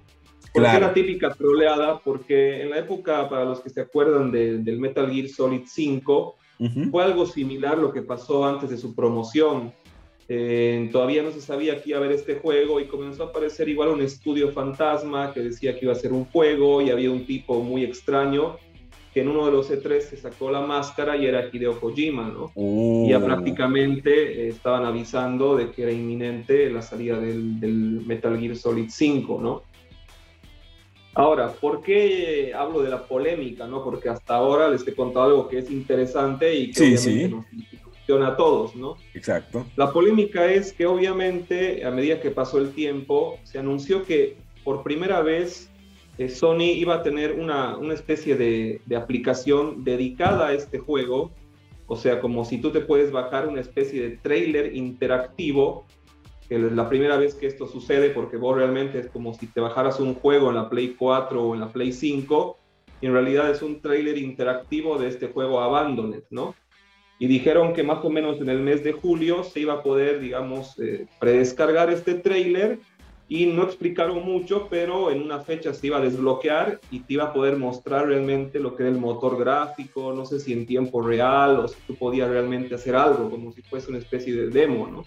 ¿Por 0.52 0.62
qué 0.62 0.68
Claro. 0.68 0.86
la 0.86 0.94
típica 0.94 1.30
troleada? 1.34 1.98
Porque 2.00 2.62
en 2.62 2.70
la 2.70 2.78
época, 2.78 3.28
para 3.28 3.44
los 3.44 3.60
que 3.60 3.70
se 3.70 3.80
acuerdan 3.80 4.30
de- 4.30 4.58
del 4.58 4.78
Metal 4.78 5.10
Gear 5.10 5.28
Solid 5.28 5.62
5, 5.66 6.36
Ujú. 6.58 6.90
fue 6.90 7.02
algo 7.04 7.26
similar 7.26 7.78
lo 7.78 7.92
que 7.92 8.02
pasó 8.02 8.44
antes 8.44 8.68
de 8.70 8.76
su 8.76 8.94
promoción. 8.94 9.72
Eh, 10.28 10.88
todavía 10.92 11.22
no 11.22 11.30
se 11.32 11.40
sabía 11.40 11.82
que 11.82 11.90
iba 11.90 11.98
a 11.98 12.02
haber 12.02 12.12
este 12.12 12.36
juego 12.36 12.80
y 12.80 12.84
comenzó 12.86 13.24
a 13.24 13.26
aparecer 13.26 13.68
igual 13.68 13.88
un 13.88 14.00
estudio 14.02 14.52
fantasma 14.52 15.32
que 15.34 15.40
decía 15.40 15.76
que 15.78 15.84
iba 15.86 15.92
a 15.92 15.96
ser 15.96 16.12
un 16.12 16.24
juego 16.26 16.80
y 16.80 16.90
había 16.90 17.10
un 17.10 17.26
tipo 17.26 17.60
muy 17.60 17.82
extraño 17.84 18.56
que 19.12 19.20
en 19.20 19.28
uno 19.28 19.44
de 19.44 19.52
los 19.52 19.70
E3 19.70 20.00
se 20.00 20.16
sacó 20.16 20.50
la 20.50 20.62
máscara 20.62 21.18
y 21.18 21.26
era 21.26 21.50
Hideo 21.52 21.78
Kojima, 21.78 22.28
¿no? 22.28 22.50
Oh. 22.54 23.04
Y 23.06 23.10
ya 23.10 23.22
prácticamente 23.22 24.44
eh, 24.44 24.48
estaban 24.48 24.86
avisando 24.86 25.54
de 25.56 25.70
que 25.70 25.82
era 25.82 25.92
inminente 25.92 26.70
la 26.70 26.80
salida 26.80 27.18
del, 27.20 27.60
del 27.60 28.00
Metal 28.06 28.38
Gear 28.38 28.56
Solid 28.56 28.86
5, 28.88 29.38
¿no? 29.42 29.62
Ahora, 31.14 31.52
¿por 31.52 31.82
qué 31.82 32.52
hablo 32.54 32.82
de 32.82 32.88
la 32.90 33.02
polémica, 33.02 33.66
no? 33.66 33.84
Porque 33.84 34.08
hasta 34.08 34.34
ahora 34.34 34.68
les 34.68 34.86
he 34.86 34.94
contado 34.94 35.26
algo 35.26 35.48
que 35.48 35.58
es 35.58 35.70
interesante 35.70 36.54
y 36.54 36.68
que 36.68 36.74
Sí, 36.74 36.82
obviamente 36.84 37.28
sí. 37.28 37.28
nos 37.28 37.72
ilusiona 37.92 38.26
a 38.28 38.36
todos, 38.36 38.74
¿no? 38.74 38.96
Exacto. 39.14 39.66
La 39.76 39.92
polémica 39.92 40.46
es 40.46 40.72
que 40.72 40.86
obviamente 40.86 41.84
a 41.84 41.90
medida 41.90 42.20
que 42.20 42.30
pasó 42.30 42.58
el 42.58 42.72
tiempo 42.72 43.38
se 43.44 43.58
anunció 43.58 44.04
que 44.04 44.36
por 44.64 44.82
primera 44.82 45.20
vez 45.20 45.70
eh, 46.18 46.28
Sony 46.28 46.72
iba 46.74 46.94
a 46.96 47.02
tener 47.02 47.32
una, 47.32 47.76
una 47.76 47.94
especie 47.94 48.36
de, 48.36 48.80
de 48.86 48.96
aplicación 48.96 49.84
dedicada 49.84 50.48
a 50.48 50.52
este 50.54 50.78
juego 50.78 51.30
o 51.92 51.96
sea, 51.96 52.20
como 52.20 52.46
si 52.46 52.56
tú 52.56 52.70
te 52.70 52.80
puedes 52.80 53.12
bajar 53.12 53.46
una 53.46 53.60
especie 53.60 54.00
de 54.00 54.16
trailer 54.16 54.74
interactivo, 54.74 55.84
que 56.48 56.56
es 56.56 56.72
la 56.72 56.88
primera 56.88 57.16
vez 57.16 57.34
que 57.34 57.46
esto 57.46 57.66
sucede, 57.66 58.10
porque 58.10 58.36
vos 58.36 58.56
realmente 58.56 58.98
es 58.98 59.08
como 59.08 59.34
si 59.34 59.46
te 59.46 59.60
bajaras 59.60 60.00
un 60.00 60.14
juego 60.14 60.50
en 60.50 60.56
la 60.56 60.68
Play 60.68 60.96
4 60.98 61.42
o 61.42 61.54
en 61.54 61.60
la 61.60 61.68
Play 61.68 61.92
5, 61.92 62.58
y 63.00 63.06
en 63.06 63.12
realidad 63.12 63.50
es 63.50 63.62
un 63.62 63.80
trailer 63.80 64.16
interactivo 64.18 64.98
de 64.98 65.08
este 65.08 65.28
juego 65.28 65.60
Abandoned, 65.60 66.22
¿no? 66.30 66.54
Y 67.18 67.26
dijeron 67.26 67.72
que 67.72 67.82
más 67.82 68.04
o 68.04 68.10
menos 68.10 68.40
en 68.40 68.48
el 68.48 68.60
mes 68.60 68.82
de 68.82 68.92
julio 68.92 69.44
se 69.44 69.60
iba 69.60 69.74
a 69.74 69.82
poder, 69.82 70.20
digamos, 70.20 70.78
eh, 70.80 71.06
predescargar 71.20 71.90
este 71.90 72.14
trailer 72.14 72.80
y 73.28 73.46
no 73.46 73.62
explicaron 73.62 74.24
mucho, 74.24 74.68
pero 74.68 75.10
en 75.10 75.22
una 75.22 75.40
fecha 75.40 75.72
se 75.72 75.86
iba 75.86 75.98
a 75.98 76.00
desbloquear 76.02 76.80
y 76.90 77.00
te 77.00 77.14
iba 77.14 77.24
a 77.24 77.32
poder 77.32 77.56
mostrar 77.56 78.06
realmente 78.06 78.60
lo 78.60 78.76
que 78.76 78.82
era 78.82 78.92
el 78.92 78.98
motor 78.98 79.38
gráfico, 79.38 80.12
no 80.12 80.26
sé 80.26 80.38
si 80.38 80.52
en 80.52 80.66
tiempo 80.66 81.00
real 81.00 81.60
o 81.60 81.68
si 81.68 81.76
tú 81.86 81.94
podías 81.94 82.28
realmente 82.28 82.74
hacer 82.74 82.94
algo, 82.94 83.30
como 83.30 83.52
si 83.52 83.62
fuese 83.62 83.88
una 83.88 83.98
especie 83.98 84.34
de 84.34 84.48
demo, 84.48 84.86
¿no? 84.86 85.04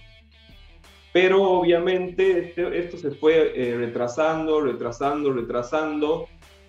Pero 1.16 1.44
obviamente 1.44 2.40
este, 2.40 2.78
esto 2.78 2.98
se 2.98 3.12
fue 3.12 3.54
eh, 3.56 3.78
retrasando, 3.78 4.60
retrasando, 4.60 5.32
retrasando. 5.32 6.28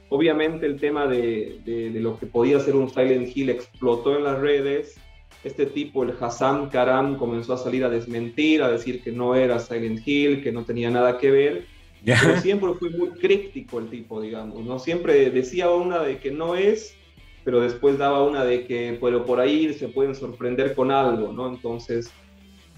Obviamente 0.08 0.66
el 0.66 0.78
tema 0.78 1.08
de, 1.08 1.58
de, 1.64 1.90
de, 1.90 1.98
lo 1.98 2.16
que 2.16 2.26
podía 2.26 2.60
ser 2.60 2.76
un 2.76 2.88
Silent 2.88 3.36
Hill 3.36 3.50
explotó 3.50 4.16
en 4.16 4.22
las 4.22 4.38
redes 4.38 5.00
este 5.42 5.66
tipo, 5.66 6.04
el 6.04 6.14
Hassan 6.20 6.68
Karam, 6.68 7.18
comenzó 7.18 7.54
a 7.54 7.58
salir 7.58 7.82
a 7.82 7.88
desmentir, 7.88 8.62
a 8.62 8.70
decir 8.70 9.02
que 9.02 9.10
no 9.10 9.34
era 9.34 9.58
Silent 9.58 10.06
Hill, 10.06 10.44
que 10.44 10.52
no 10.52 10.62
tenía 10.62 10.92
nada 10.92 11.18
que 11.18 11.32
ver. 11.32 11.64
Pero 12.04 12.40
siempre 12.40 12.72
fue 12.74 12.90
muy 12.90 13.08
críptico 13.18 13.80
el 13.80 13.90
tipo, 13.90 14.20
digamos, 14.20 14.64
¿no? 14.64 14.78
Siempre 14.78 15.28
decía 15.30 15.72
una 15.72 16.04
de 16.04 16.18
que 16.18 16.30
no 16.30 16.54
es, 16.54 16.94
pero 17.42 17.62
después 17.62 17.98
daba 17.98 18.22
una 18.22 18.44
de 18.44 18.64
que, 18.64 18.96
pero 19.00 19.24
por 19.24 19.40
ahí 19.40 19.74
se 19.74 19.88
pueden 19.88 20.14
sorprender 20.14 20.76
con 20.76 20.92
algo, 20.92 21.32
¿no? 21.32 21.48
Entonces, 21.48 22.12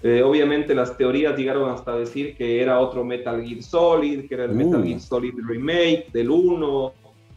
eh, 0.03 0.23
obviamente 0.23 0.75
las 0.75 0.97
teorías 0.97 1.37
llegaron 1.37 1.71
hasta 1.71 1.97
decir 1.97 2.37
que 2.37 2.63
era 2.63 2.79
otro 2.79 3.05
Metal 3.05 3.45
Gear 3.45 3.63
Solid, 3.63 4.29
que 4.29 4.35
era 4.35 4.45
el 4.45 4.53
Metal 4.53 4.81
uh. 4.81 4.85
Gear 4.85 5.01
Solid 5.01 5.35
Remake 5.47 6.07
del 6.13 6.31
1, 6.31 6.93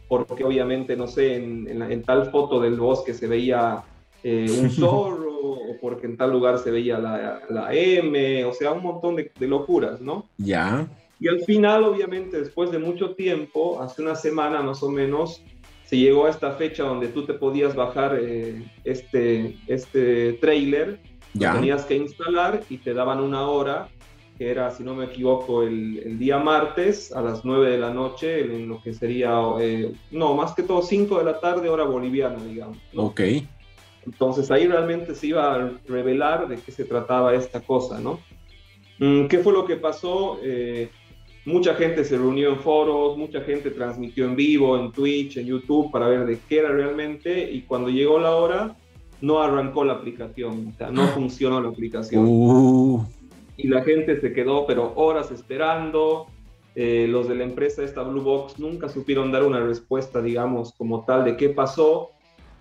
porque 0.08 0.44
obviamente, 0.44 0.96
no 0.96 1.06
sé, 1.06 1.36
en, 1.36 1.66
en, 1.68 1.82
en 1.82 2.02
tal 2.02 2.30
foto 2.30 2.60
del 2.60 2.78
bosque 2.78 3.14
se 3.14 3.26
veía 3.26 3.82
eh, 4.22 4.46
un 4.60 4.70
zorro, 4.70 5.32
o 5.32 5.76
porque 5.80 6.06
en 6.06 6.16
tal 6.16 6.30
lugar 6.30 6.58
se 6.58 6.70
veía 6.70 6.98
la, 6.98 7.40
la 7.48 7.74
M, 7.74 8.44
o 8.44 8.52
sea, 8.52 8.72
un 8.72 8.82
montón 8.82 9.16
de, 9.16 9.32
de, 9.38 9.48
locuras, 9.48 10.00
¿no? 10.00 10.28
Ya. 10.38 10.86
Y 11.18 11.28
al 11.28 11.40
final, 11.40 11.84
obviamente, 11.84 12.38
después 12.38 12.70
de 12.70 12.78
mucho 12.78 13.14
tiempo, 13.14 13.80
hace 13.80 14.02
una 14.02 14.14
semana 14.14 14.62
más 14.62 14.82
o 14.82 14.90
menos, 14.90 15.42
se 15.84 15.96
llegó 15.96 16.26
a 16.26 16.30
esta 16.30 16.52
fecha 16.52 16.84
donde 16.84 17.08
tú 17.08 17.26
te 17.26 17.34
podías 17.34 17.74
bajar 17.74 18.18
eh, 18.20 18.64
este, 18.84 19.56
este 19.66 20.34
trailer, 20.34 21.00
ya. 21.34 21.54
tenías 21.54 21.84
que 21.84 21.96
instalar 21.96 22.62
y 22.68 22.78
te 22.78 22.94
daban 22.94 23.20
una 23.20 23.48
hora, 23.48 23.88
que 24.38 24.50
era, 24.50 24.70
si 24.70 24.82
no 24.82 24.94
me 24.94 25.06
equivoco, 25.06 25.62
el, 25.62 25.98
el 26.04 26.18
día 26.18 26.38
martes 26.38 27.12
a 27.12 27.20
las 27.20 27.44
9 27.44 27.70
de 27.70 27.78
la 27.78 27.92
noche, 27.92 28.40
en 28.40 28.68
lo 28.68 28.82
que 28.82 28.92
sería, 28.94 29.40
eh, 29.60 29.92
no, 30.10 30.34
más 30.34 30.54
que 30.54 30.62
todo 30.62 30.82
5 30.82 31.18
de 31.18 31.24
la 31.24 31.40
tarde, 31.40 31.68
hora 31.68 31.84
boliviana, 31.84 32.42
digamos. 32.42 32.78
¿no? 32.92 33.04
Ok. 33.04 33.20
Entonces 34.06 34.50
ahí 34.50 34.66
realmente 34.66 35.14
se 35.14 35.28
iba 35.28 35.54
a 35.54 35.70
revelar 35.86 36.48
de 36.48 36.56
qué 36.56 36.72
se 36.72 36.84
trataba 36.84 37.34
esta 37.34 37.60
cosa, 37.60 38.00
¿no? 38.00 38.18
Mm, 38.98 39.26
¿Qué 39.26 39.38
fue 39.38 39.52
lo 39.52 39.64
que 39.64 39.76
pasó? 39.76 40.38
Eh, 40.42 40.90
mucha 41.44 41.74
gente 41.74 42.04
se 42.04 42.16
reunió 42.16 42.50
en 42.50 42.58
foros, 42.58 43.16
mucha 43.16 43.40
gente 43.42 43.70
transmitió 43.70 44.24
en 44.24 44.36
vivo, 44.36 44.78
en 44.78 44.92
Twitch, 44.92 45.36
en 45.36 45.46
YouTube, 45.46 45.90
para 45.90 46.08
ver 46.08 46.26
de 46.26 46.38
qué 46.48 46.58
era 46.58 46.70
realmente, 46.70 47.50
y 47.50 47.62
cuando 47.62 47.90
llegó 47.90 48.18
la 48.18 48.34
hora, 48.34 48.76
no 49.22 49.40
arrancó 49.40 49.84
la 49.84 49.94
aplicación, 49.94 50.72
o 50.74 50.76
sea, 50.76 50.90
no 50.90 51.06
funcionó 51.08 51.60
la 51.60 51.70
aplicación. 51.70 52.26
Uh. 52.28 53.06
Y 53.56 53.68
la 53.68 53.82
gente 53.82 54.20
se 54.20 54.32
quedó, 54.32 54.66
pero 54.66 54.92
horas 54.96 55.30
esperando. 55.30 56.26
Eh, 56.74 57.06
los 57.08 57.28
de 57.28 57.34
la 57.34 57.44
empresa 57.44 57.82
esta 57.82 58.02
Blue 58.02 58.22
Box 58.22 58.58
nunca 58.58 58.88
supieron 58.88 59.30
dar 59.30 59.44
una 59.44 59.60
respuesta, 59.60 60.22
digamos, 60.22 60.72
como 60.72 61.04
tal 61.04 61.24
de 61.24 61.36
qué 61.36 61.50
pasó 61.50 62.10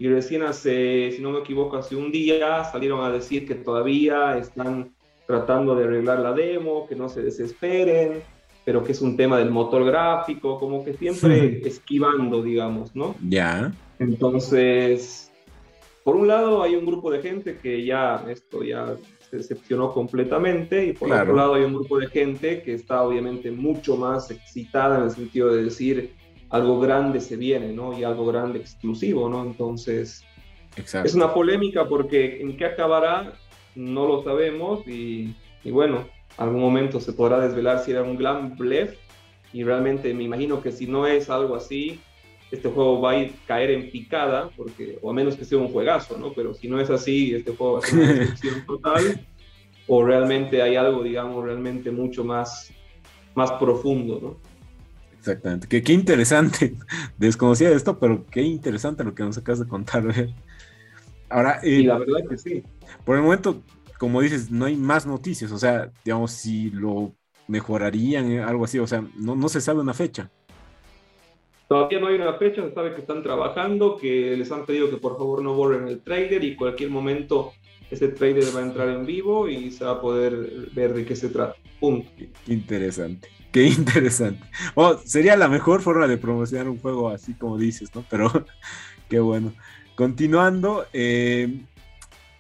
y 0.02 0.10
recién 0.10 0.42
hace, 0.42 1.12
si 1.12 1.22
no 1.22 1.30
me 1.30 1.40
equivoco, 1.40 1.78
hace 1.78 1.96
un 1.96 2.12
día 2.12 2.64
salieron 2.66 3.06
a 3.06 3.12
decir 3.12 3.48
que 3.48 3.56
todavía 3.56 4.36
están 4.38 4.96
tratando 5.28 5.76
de 5.76 5.84
arreglar 5.86 6.20
la 6.20 6.34
demo, 6.34 6.88
que 6.88 6.96
no 6.96 7.08
se 7.08 7.22
desesperen, 7.22 8.24
pero 8.66 8.84
que 8.84 8.92
es 8.92 9.02
un 9.02 9.16
tema 9.16 9.38
del 9.38 9.52
motor 9.52 9.86
gráfico, 9.86 10.60
como 10.60 10.84
que 10.84 10.94
siempre 10.94 11.62
esquivando, 11.68 12.42
digamos, 12.42 12.96
¿no? 12.96 13.16
Ya. 13.30 13.72
Entonces, 14.00 15.31
por 16.04 16.16
un 16.16 16.28
lado 16.28 16.64
hay 16.64 16.76
un 16.76 16.86
grupo 16.86 17.12
de 17.12 17.22
gente 17.22 17.58
que 17.58 17.86
ya 17.86 18.26
esto 18.30 18.64
ya 18.64 18.96
se 19.30 19.38
decepcionó 19.38 19.92
completamente 19.92 20.86
y 20.86 20.94
por 20.94 21.08
claro. 21.08 21.24
otro 21.24 21.36
lado 21.36 21.54
hay 21.54 21.64
un 21.64 21.74
grupo 21.74 22.00
de 22.00 22.08
gente 22.08 22.62
que 22.64 22.74
está 22.74 23.04
obviamente 23.04 23.52
mucho 23.52 23.96
más 23.96 24.30
excitada 24.32 24.98
en 24.98 25.04
el 25.06 25.12
sentido 25.12 25.54
de 25.54 25.64
decir, 25.64 26.14
algo 26.50 26.80
grande 26.80 27.22
se 27.22 27.38
viene, 27.38 27.72
¿no? 27.72 27.98
Y 27.98 28.04
algo 28.04 28.26
grande 28.26 28.60
exclusivo, 28.60 29.30
¿no? 29.30 29.44
Entonces, 29.44 30.26
Exacto. 30.76 31.08
es 31.08 31.16
una 31.16 31.34
polémica 31.34 31.88
porque 31.88 32.42
en 32.42 32.58
qué 32.58 32.66
acabará 32.66 33.34
no 33.76 34.06
lo 34.06 34.24
sabemos 34.24 34.86
y, 34.86 35.34
y, 35.64 35.72
bueno, 35.72 36.06
algún 36.38 36.60
momento 36.60 37.00
se 37.00 37.14
podrá 37.14 37.40
desvelar 37.40 37.80
si 37.80 37.92
era 37.92 38.04
un 38.04 38.18
gran 38.18 38.58
blef 38.58 38.98
y 39.54 39.64
realmente 39.64 40.14
me 40.14 40.24
imagino 40.24 40.62
que 40.62 40.72
si 40.72 40.88
no 40.88 41.08
es 41.08 41.30
algo 41.30 41.56
así, 41.56 42.02
este 42.52 42.70
juego 42.70 43.00
va 43.00 43.12
a 43.12 43.18
ir, 43.18 43.34
caer 43.48 43.72
en 43.72 43.90
picada, 43.90 44.50
porque, 44.56 45.00
o 45.02 45.10
a 45.10 45.14
menos 45.14 45.36
que 45.36 45.46
sea 45.46 45.58
un 45.58 45.70
juegazo, 45.70 46.18
¿no? 46.18 46.34
Pero 46.34 46.54
si 46.54 46.68
no 46.68 46.80
es 46.80 46.90
así, 46.90 47.34
este 47.34 47.56
juego 47.56 47.74
va 47.74 47.80
a 47.80 47.82
ser 47.84 48.00
una 48.00 48.14
destrucción 48.14 48.66
total, 48.68 49.26
o 49.88 50.04
realmente 50.04 50.62
hay 50.62 50.76
algo, 50.76 51.02
digamos, 51.02 51.44
realmente 51.44 51.92
mucho 51.92 52.24
más, 52.24 52.72
más 53.36 53.52
profundo, 53.54 54.20
¿no? 54.22 54.52
Exactamente. 55.18 55.68
Que, 55.68 55.84
qué 55.84 55.94
interesante. 55.94 56.76
Desconocía 57.18 57.70
esto, 57.70 58.00
pero 58.00 58.26
qué 58.26 58.42
interesante 58.42 59.04
lo 59.04 59.14
que 59.14 59.24
nos 59.24 59.38
acabas 59.38 59.60
de 59.60 59.68
contar. 59.68 60.04
¿eh? 60.18 60.34
Ahora, 61.30 61.60
eh, 61.64 61.70
y 61.70 61.84
la 61.84 62.00
verdad 62.00 62.28
que 62.28 62.38
sí. 62.38 62.64
Por 63.06 63.18
el 63.18 63.24
momento, 63.24 63.62
como 64.00 64.20
dices, 64.22 64.50
no 64.50 64.66
hay 64.66 64.76
más 64.76 65.06
noticias. 65.06 65.52
O 65.52 65.60
sea, 65.60 65.92
digamos, 66.04 66.32
si 66.32 66.72
lo 66.72 67.14
mejorarían, 67.48 68.32
eh, 68.32 68.42
algo 68.42 68.66
así. 68.66 68.80
O 68.80 68.88
sea, 68.88 69.06
no, 69.16 69.36
no 69.36 69.48
se 69.48 69.62
sabe 69.62 69.80
una 69.82 69.94
fecha. 69.94 70.32
Todavía 71.72 72.02
no 72.02 72.08
hay 72.08 72.16
una 72.16 72.34
fecha, 72.34 72.62
se 72.68 72.74
sabe 72.74 72.94
que 72.94 73.00
están 73.00 73.24
trabajando, 73.24 73.96
que 73.96 74.36
les 74.36 74.52
han 74.52 74.66
pedido 74.66 74.90
que 74.90 74.98
por 74.98 75.18
favor 75.18 75.42
no 75.42 75.54
borren 75.54 75.88
el 75.88 76.02
trailer 76.02 76.44
y 76.44 76.58
cualquier 76.58 76.90
momento 76.90 77.54
ese 77.90 78.10
trailer 78.10 78.44
va 78.54 78.60
a 78.60 78.64
entrar 78.64 78.90
en 78.90 79.06
vivo 79.06 79.48
y 79.48 79.72
se 79.72 79.86
va 79.86 79.92
a 79.92 80.02
poder 80.02 80.68
ver 80.74 80.94
de 80.94 81.06
qué 81.06 81.16
se 81.16 81.30
trata. 81.30 81.56
Punto. 81.80 82.10
Interesante. 82.46 83.30
Qué 83.54 83.64
interesante. 83.68 84.44
Oh, 84.76 84.98
sería 84.98 85.38
la 85.38 85.48
mejor 85.48 85.82
forma 85.82 86.08
de 86.08 86.18
promocionar 86.18 86.68
un 86.68 86.78
juego 86.78 87.08
así 87.08 87.36
como 87.36 87.58
dices, 87.58 87.96
¿no? 87.96 88.04
Pero 88.10 88.30
qué 89.10 89.22
bueno. 89.22 89.54
Continuando, 89.96 90.88
eh, 90.92 91.62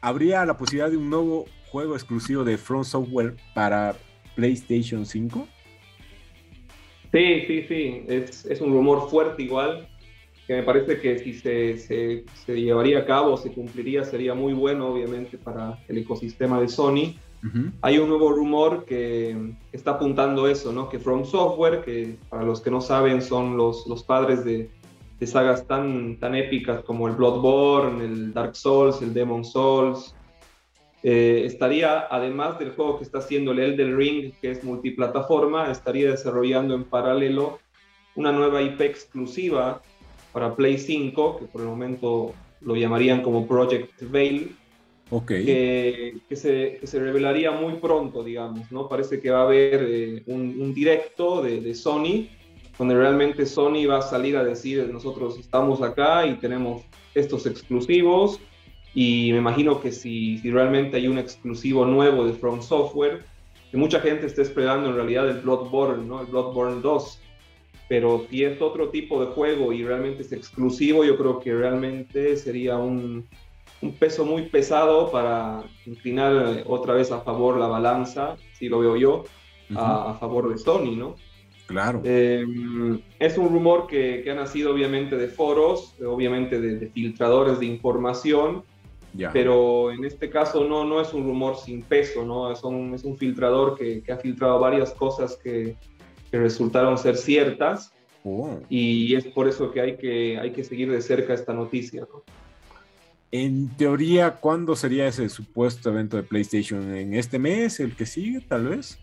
¿habría 0.02 0.44
la 0.44 0.58
posibilidad 0.58 0.92
de 0.92 0.98
un 0.98 1.10
nuevo 1.10 1.46
juego 1.70 1.96
exclusivo 1.96 2.44
de 2.44 2.58
Front 2.58 2.84
Software 2.84 3.38
para 3.54 3.96
PlayStation 4.36 5.06
5? 5.06 5.48
Sí, 7.12 7.44
sí, 7.48 7.65
sí. 7.68 8.03
Es, 8.08 8.46
es 8.46 8.62
un 8.62 8.72
rumor 8.72 9.10
fuerte 9.10 9.44
igual, 9.44 9.88
que 10.48 10.56
me 10.56 10.63
parece 10.63 11.00
que 11.00 11.20
si 11.20 11.34
se, 11.34 11.77
se, 11.77 12.24
se 12.46 12.62
llevaría 12.62 13.00
a 13.00 13.06
cabo, 13.06 13.38
se 13.38 13.51
cumpliría, 13.51 14.03
sería 14.03 14.34
muy 14.34 14.53
bueno, 14.53 14.88
obviamente, 14.88 15.38
para 15.38 15.77
el 15.88 15.98
ecosistema 15.98 16.60
de 16.60 16.68
Sony 16.68 17.15
Uh 17.44 17.48
-huh. 17.48 17.72
Hay 17.82 17.98
un 17.98 18.10
nuevo 18.10 18.32
rumor 18.32 18.86
que 18.86 19.36
está 19.72 19.91
apuntando 19.91 20.48
eso, 20.48 20.72
¿no? 20.72 20.89
Que 20.89 21.00
From 21.00 21.25
Software, 21.25 21.82
que 21.84 22.18
para 22.30 22.44
los 22.44 22.62
que 22.62 22.70
no 22.70 22.82
saben 22.82 23.22
son 23.22 23.58
los, 23.58 23.88
los 23.88 24.03
padres 24.03 24.46
de, 24.46 24.70
de, 25.20 25.27
sagas 25.27 25.65
tan, 25.65 26.18
tan 26.20 26.36
épicas 26.36 26.84
como 26.84 27.08
el 27.08 27.15
Bloodborne, 27.15 28.03
el 28.06 28.34
Dark 28.34 28.56
Souls, 28.56 29.01
el 29.01 29.13
Demon 29.13 29.44
Souls, 29.44 30.15
eh, 31.03 31.43
estaría, 31.46 32.08
además 32.10 32.60
del 32.60 32.72
juego 32.72 32.98
que 32.98 33.03
está 33.03 33.20
haciendo 33.20 33.51
el 33.51 33.60
Elden 33.60 33.98
Ring, 33.98 34.34
que 34.41 34.51
es 34.51 34.63
multiplataforma, 34.63 35.72
estaría 35.72 36.12
desarrollando 36.12 36.75
en 36.75 36.84
paralelo 36.84 37.60
una 38.15 38.31
nueva 38.31 38.62
IP 38.62 38.81
exclusiva 38.81 39.81
para 40.31 40.55
Play 40.55 40.77
5, 40.77 41.39
que 41.39 41.46
por 41.46 41.62
el 41.62 41.67
momento 41.67 42.34
lo 42.62 42.75
llamarían 42.75 43.22
como 43.22 43.48
Project 43.48 44.01
Veil, 44.01 44.55
Okay. 45.13 45.43
Que, 45.43 46.17
que, 46.29 46.36
se, 46.38 46.77
que, 46.79 46.88
se, 46.88 46.98
revelaría 46.98 47.51
muy 47.51 47.74
pronto, 47.74 48.24
digamos, 48.24 48.72
¿no? 48.72 48.88
Parece 48.88 49.20
que 49.20 49.29
va 49.29 49.41
a 49.41 49.43
haber 49.43 49.86
eh, 49.86 50.24
un, 50.27 50.55
un, 50.62 50.74
directo 50.74 51.41
de, 51.41 51.60
de, 51.60 51.75
Sony, 51.75 52.29
donde 52.77 52.96
realmente 52.96 53.46
Sony 53.46 53.86
va 53.89 53.98
a 53.98 54.01
salir 54.01 54.38
a 54.38 54.43
decir, 54.46 54.88
nosotros 54.88 55.38
estamos 55.38 55.81
acá 55.81 56.25
y 56.25 56.36
tenemos 56.36 56.84
estos 57.13 57.46
exclusivos, 57.46 58.39
y 58.94 59.32
me 59.32 59.40
imagino 59.40 59.80
que 59.80 59.92
si, 59.92 60.38
si 60.40 60.52
realmente 60.52 60.98
hay 60.98 61.08
un 61.08 61.18
exclusivo 61.18 61.86
nuevo 61.86 62.26
de 62.26 62.34
From 62.34 62.62
Software, 62.62 63.24
que 63.70 63.78
mucha 63.78 64.00
gente 64.00 64.26
está 64.26 64.42
esperando 64.42 64.90
en 64.90 64.96
realidad 64.96 65.30
el 65.30 65.40
Bloodborne, 65.40 66.06
¿no? 66.06 66.22
El 66.22 66.28
Bloodborne 66.28 66.82
2, 66.82 67.22
pero 67.88 68.26
si 68.30 68.44
es 68.44 68.62
otro 68.62 68.90
tipo 68.90 69.24
de 69.24 69.32
juego 69.32 69.72
y 69.72 69.84
realmente 69.84 70.24
es 70.24 70.32
exclusivo, 70.32 71.04
yo 71.04 71.18
creo 71.18 71.40
que 71.40 71.54
realmente 71.54 72.36
sería 72.38 72.78
un 72.78 73.26
un 73.82 73.94
peso 73.94 74.26
muy 74.26 74.44
pesado 74.44 75.12
para 75.12 75.64
inclinar 75.86 76.64
otra 76.68 76.94
vez 76.94 77.12
a 77.12 77.22
favor 77.22 77.58
la 77.58 77.68
balanza, 77.68 78.38
si 78.54 78.70
lo 78.70 78.80
veo 78.80 78.96
yo, 78.96 79.24
a, 79.76 80.16
favor 80.20 80.50
de 80.50 80.58
Sony, 80.58 80.96
¿no? 80.96 81.16
Claro. 81.66 82.02
Eh, 82.04 82.46
es 83.20 83.38
un 83.38 83.50
rumor 83.50 83.88
que, 83.88 84.22
que, 84.24 84.32
ha 84.32 84.36
nacido 84.36 84.74
obviamente 84.74 85.18
de 85.18 85.28
foros, 85.30 85.96
obviamente 86.06 86.60
de, 86.60 86.88
filtradores 86.88 87.60
de 87.60 87.66
información, 87.66 88.64
pero 89.34 89.91
en 89.91 90.06
este 90.06 90.30
caso 90.30 90.63
no, 90.65 90.86
no 90.86 91.01
es 91.01 91.13
un 91.13 91.24
rumor 91.24 91.58
sin 91.58 91.82
peso, 91.82 92.25
¿no? 92.25 92.51
Es 92.51 92.63
un, 92.63 92.94
es 92.94 93.03
un 93.03 93.18
filtrador 93.18 93.77
que, 93.77 94.01
que, 94.01 94.12
ha 94.12 94.18
filtrado 94.18 94.60
varias 94.60 94.91
cosas 94.94 95.38
que, 95.38 95.75
que 96.30 96.39
resultaron 96.39 96.98
ser 96.98 97.18
ciertas. 97.18 97.91
Oh. 98.24 98.60
Y 98.70 99.15
es 99.15 99.25
por 99.25 99.48
eso 99.48 99.72
que 99.72 99.82
hay, 99.82 99.98
que 99.98 100.38
hay 100.38 100.51
que 100.51 100.63
seguir 100.63 100.91
de 100.91 101.01
cerca 101.01 101.34
esta 101.34 101.53
noticia. 101.53 102.01
¿no? 102.01 102.24
En 103.32 103.70
teoría, 103.70 104.32
¿cuándo 104.32 104.75
sería 104.75 105.08
ese 105.08 105.30
supuesto 105.30 105.89
evento 105.89 106.18
de 106.18 106.24
PlayStation? 106.24 106.96
¿En 106.96 107.13
este 107.13 107.39
mes? 107.39 107.80
¿El 107.80 107.96
que 107.96 108.06
sigue, 108.06 108.41
tal 108.41 108.68
vez? 108.68 109.00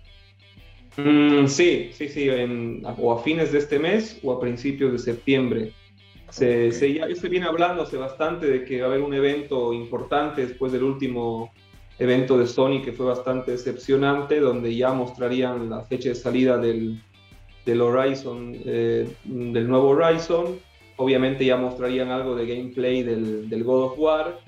Mm, 0.96 1.46
sí, 1.46 1.90
sí, 1.92 2.08
sí, 2.08 2.28
o 2.98 3.12
a 3.12 3.22
fines 3.22 3.52
de 3.52 3.58
este 3.58 3.78
mes 3.78 4.18
o 4.22 4.32
a 4.32 4.40
principios 4.40 4.92
de 4.92 4.98
septiembre. 4.98 5.72
Se, 6.30 6.70
ya 6.94 7.14
se 7.14 7.28
viene 7.28 7.46
hablando 7.46 7.82
hace 7.82 7.96
bastante 7.96 8.46
de 8.46 8.64
que 8.64 8.80
va 8.80 8.86
a 8.86 8.90
haber 8.90 9.02
un 9.02 9.14
evento 9.14 9.72
importante 9.72 10.46
después 10.46 10.72
del 10.72 10.82
último 10.82 11.52
evento 11.98 12.38
de 12.38 12.46
Sony 12.46 12.82
que 12.84 12.92
fue 12.92 13.06
bastante 13.06 13.52
decepcionante, 13.52 14.38
donde 14.38 14.74
ya 14.76 14.92
mostrarían 14.92 15.70
la 15.70 15.82
fecha 15.82 16.10
de 16.10 16.14
salida 16.14 16.58
del, 16.58 17.02
del 17.64 17.80
Horizon, 17.80 18.56
eh, 18.64 19.08
del 19.24 19.68
nuevo 19.68 19.88
Horizon. 19.88 20.58
Obviamente 20.96 21.44
ya 21.44 21.56
mostrarían 21.56 22.10
algo 22.10 22.34
de 22.34 22.46
gameplay 22.46 23.02
del, 23.02 23.48
del 23.48 23.64
God 23.64 23.84
of 23.84 23.98
War. 23.98 24.40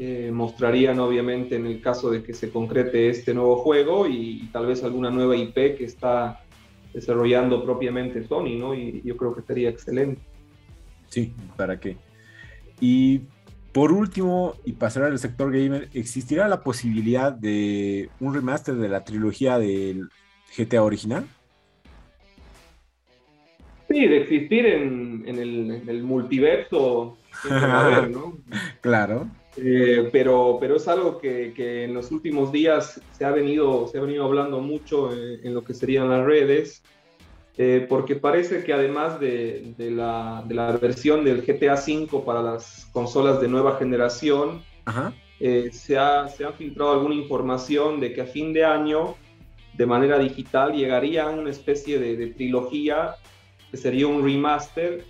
Eh, 0.00 0.30
mostrarían 0.32 1.00
obviamente 1.00 1.56
en 1.56 1.66
el 1.66 1.80
caso 1.80 2.08
de 2.08 2.22
que 2.22 2.32
se 2.32 2.50
concrete 2.50 3.08
este 3.08 3.34
nuevo 3.34 3.56
juego 3.56 4.06
y, 4.06 4.48
tal 4.52 4.66
vez 4.66 4.84
alguna 4.84 5.10
nueva 5.10 5.34
IP 5.34 5.54
que 5.76 5.84
está 5.84 6.40
desarrollando 6.94 7.64
propiamente 7.64 8.22
Sony, 8.22 8.56
¿no? 8.56 8.74
Y 8.74 9.02
yo 9.04 9.16
creo 9.16 9.34
que 9.34 9.42
sería 9.42 9.70
excelente. 9.70 10.22
Sí, 11.08 11.32
¿para 11.56 11.78
qué? 11.80 11.96
Y 12.80 13.22
por 13.72 13.92
último, 13.92 14.54
y 14.64 14.72
pasar 14.72 15.04
al 15.04 15.18
sector 15.18 15.52
gamer, 15.52 15.88
¿existirá 15.94 16.48
la 16.48 16.62
posibilidad 16.62 17.32
de 17.32 18.10
un 18.20 18.34
remaster 18.34 18.74
de 18.74 18.88
la 18.88 19.04
trilogía 19.04 19.58
del 19.58 20.08
GTA 20.56 20.82
original? 20.82 21.26
Sí, 23.88 24.06
de 24.06 24.18
existir 24.18 24.66
en, 24.66 25.24
el, 25.26 26.02
multiverso, 26.02 27.16
¿no? 28.10 28.38
claro. 28.80 29.28
Eh, 29.56 30.08
pero, 30.12 30.58
pero 30.60 30.76
es 30.76 30.86
algo 30.88 31.18
que, 31.18 31.84
en 31.84 31.94
los 31.94 32.12
últimos 32.12 32.52
días 32.52 33.00
se 33.12 33.24
ha 33.24 33.30
venido, 33.30 33.88
se 33.88 33.98
ha 33.98 34.00
venido 34.02 34.24
hablando 34.24 34.60
mucho 34.60 35.10
en, 35.12 35.54
lo 35.54 35.64
que 35.64 35.74
serían 35.74 36.10
las 36.10 36.24
redes, 36.24 36.82
eh, 37.60 37.84
porque 37.88 38.14
parece 38.14 38.62
que 38.62 38.72
además 38.72 39.18
de, 39.18 39.74
la, 39.76 40.44
versión 40.80 41.24
del 41.24 41.42
GTA 41.42 41.74
V 41.74 42.22
para 42.24 42.40
las 42.40 42.88
consolas 42.92 43.40
de 43.40 43.48
nueva 43.48 43.76
generación, 43.76 44.62
eh, 45.40 45.70
se, 45.72 45.98
ha, 45.98 46.28
se 46.28 46.44
ha 46.44 46.52
filtrado 46.52 46.92
alguna 46.92 47.16
información 47.16 47.98
de 47.98 48.12
que 48.12 48.20
a 48.20 48.26
fin 48.26 48.52
de 48.52 48.64
año, 48.64 49.16
de 49.74 49.86
manera 49.86 50.20
digital, 50.20 50.72
llegaría 50.72 51.28
una 51.28 51.50
especie 51.50 51.98
de, 51.98 52.16
de 52.16 52.28
trilogía 52.28 53.16
que 53.72 53.76
sería 53.76 54.06
un 54.06 54.24
remaster 54.24 55.04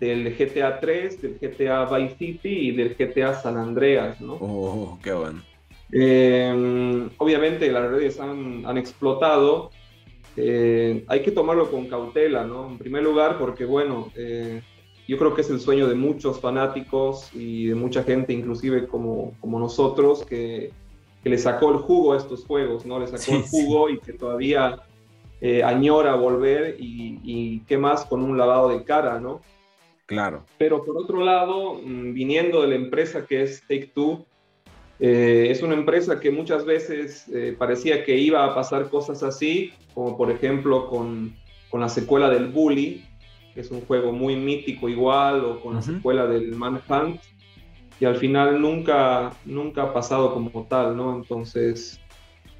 del 0.00 0.36
GTA 0.36 0.80
3, 0.80 1.22
del 1.22 1.38
GTA 1.40 1.84
Vice 1.84 2.16
City 2.16 2.48
y 2.48 2.72
del 2.72 2.96
GTA 2.96 3.34
San 3.34 3.56
Andreas, 3.56 4.20
¿no? 4.20 4.34
Oh, 4.40 4.98
qué 5.04 5.12
bueno. 5.12 5.40
Eh, 5.92 7.08
obviamente 7.18 7.70
las 7.70 7.88
redes 7.88 8.18
han, 8.18 8.66
han 8.66 8.76
explotado. 8.76 9.70
Eh, 10.36 11.04
hay 11.08 11.22
que 11.22 11.30
tomarlo 11.30 11.70
con 11.70 11.86
cautela, 11.86 12.44
¿no? 12.44 12.70
En 12.70 12.78
primer 12.78 13.02
lugar, 13.02 13.38
porque, 13.38 13.64
bueno, 13.64 14.10
eh, 14.16 14.62
yo 15.06 15.18
creo 15.18 15.34
que 15.34 15.42
es 15.42 15.50
el 15.50 15.60
sueño 15.60 15.88
de 15.88 15.94
muchos 15.94 16.40
fanáticos 16.40 17.30
y 17.34 17.66
de 17.66 17.74
mucha 17.74 18.02
gente, 18.02 18.32
inclusive 18.32 18.86
como, 18.86 19.34
como 19.40 19.58
nosotros, 19.58 20.24
que, 20.24 20.72
que 21.22 21.30
le 21.30 21.38
sacó 21.38 21.70
el 21.70 21.78
jugo 21.78 22.14
a 22.14 22.16
estos 22.16 22.44
juegos, 22.44 22.86
¿no? 22.86 22.98
Le 22.98 23.06
sacó 23.06 23.36
el 23.36 23.42
jugo 23.42 23.90
y 23.90 23.98
que 23.98 24.12
todavía 24.12 24.82
eh, 25.44 25.62
añora 25.64 26.14
volver 26.14 26.76
y, 26.78 27.60
qué 27.66 27.76
más 27.76 28.04
con 28.04 28.22
un 28.22 28.38
lavado 28.38 28.68
de 28.68 28.84
cara, 28.84 29.18
¿no? 29.20 29.40
Claro. 30.06 30.44
Pero 30.56 30.84
por 30.84 30.96
otro 30.96 31.24
lado, 31.24 31.80
mm, 31.82 32.12
viniendo 32.12 32.62
de 32.62 32.68
la 32.68 32.74
empresa 32.76 33.26
que 33.26 33.42
es 33.42 33.60
Take 33.62 33.90
Two, 33.94 34.24
eh, 35.04 35.50
es 35.50 35.62
una 35.62 35.74
empresa 35.74 36.20
que 36.20 36.30
muchas 36.30 36.64
veces 36.64 37.26
eh, 37.34 37.56
parecía 37.58 38.04
que 38.04 38.16
iba 38.16 38.44
a 38.44 38.54
pasar 38.54 38.88
cosas 38.88 39.24
así, 39.24 39.72
como 39.94 40.16
por 40.16 40.30
ejemplo 40.30 40.88
con, 40.88 41.34
con, 41.70 41.80
la 41.80 41.88
secuela 41.88 42.30
del 42.30 42.46
Bully, 42.46 43.04
que 43.52 43.62
es 43.62 43.72
un 43.72 43.80
juego 43.80 44.12
muy 44.12 44.36
mítico 44.36 44.88
igual, 44.88 45.44
o 45.44 45.60
con 45.60 45.74
la 45.74 45.82
secuela 45.82 46.28
del 46.28 46.54
Manhunt, 46.54 47.20
y 47.98 48.04
al 48.04 48.14
final 48.14 48.60
nunca, 48.62 49.32
nunca 49.44 49.82
ha 49.82 49.92
pasado 49.92 50.32
como 50.34 50.68
tal, 50.68 50.96
¿no? 50.96 51.16
Entonces 51.16 51.98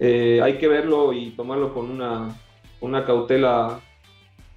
hay 0.01 0.59
que 0.59 0.67
verlo 0.67 1.13
y 1.13 1.31
tomarlo 1.31 1.73
con 1.73 1.89
una, 1.89 2.37
una 2.81 3.05
cautela 3.05 3.81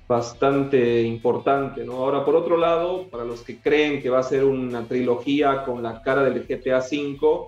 bastante 0.08 1.04
importante, 1.04 1.86
¿no? 1.86 1.94
Ahora, 1.94 2.26
por 2.26 2.36
otro 2.36 2.58
lado, 2.58 3.04
para 3.12 3.26
los 3.26 3.42
que 3.42 3.60
creen 3.60 4.02
que 4.02 4.10
va 4.10 4.22
a 4.22 4.24
ser 4.24 4.44
una 4.44 4.88
trilogía 4.88 5.64
con 5.66 5.84
la 5.84 6.02
cara 6.02 6.24
del 6.24 6.48
GTA 6.48 6.80
V, 6.80 7.48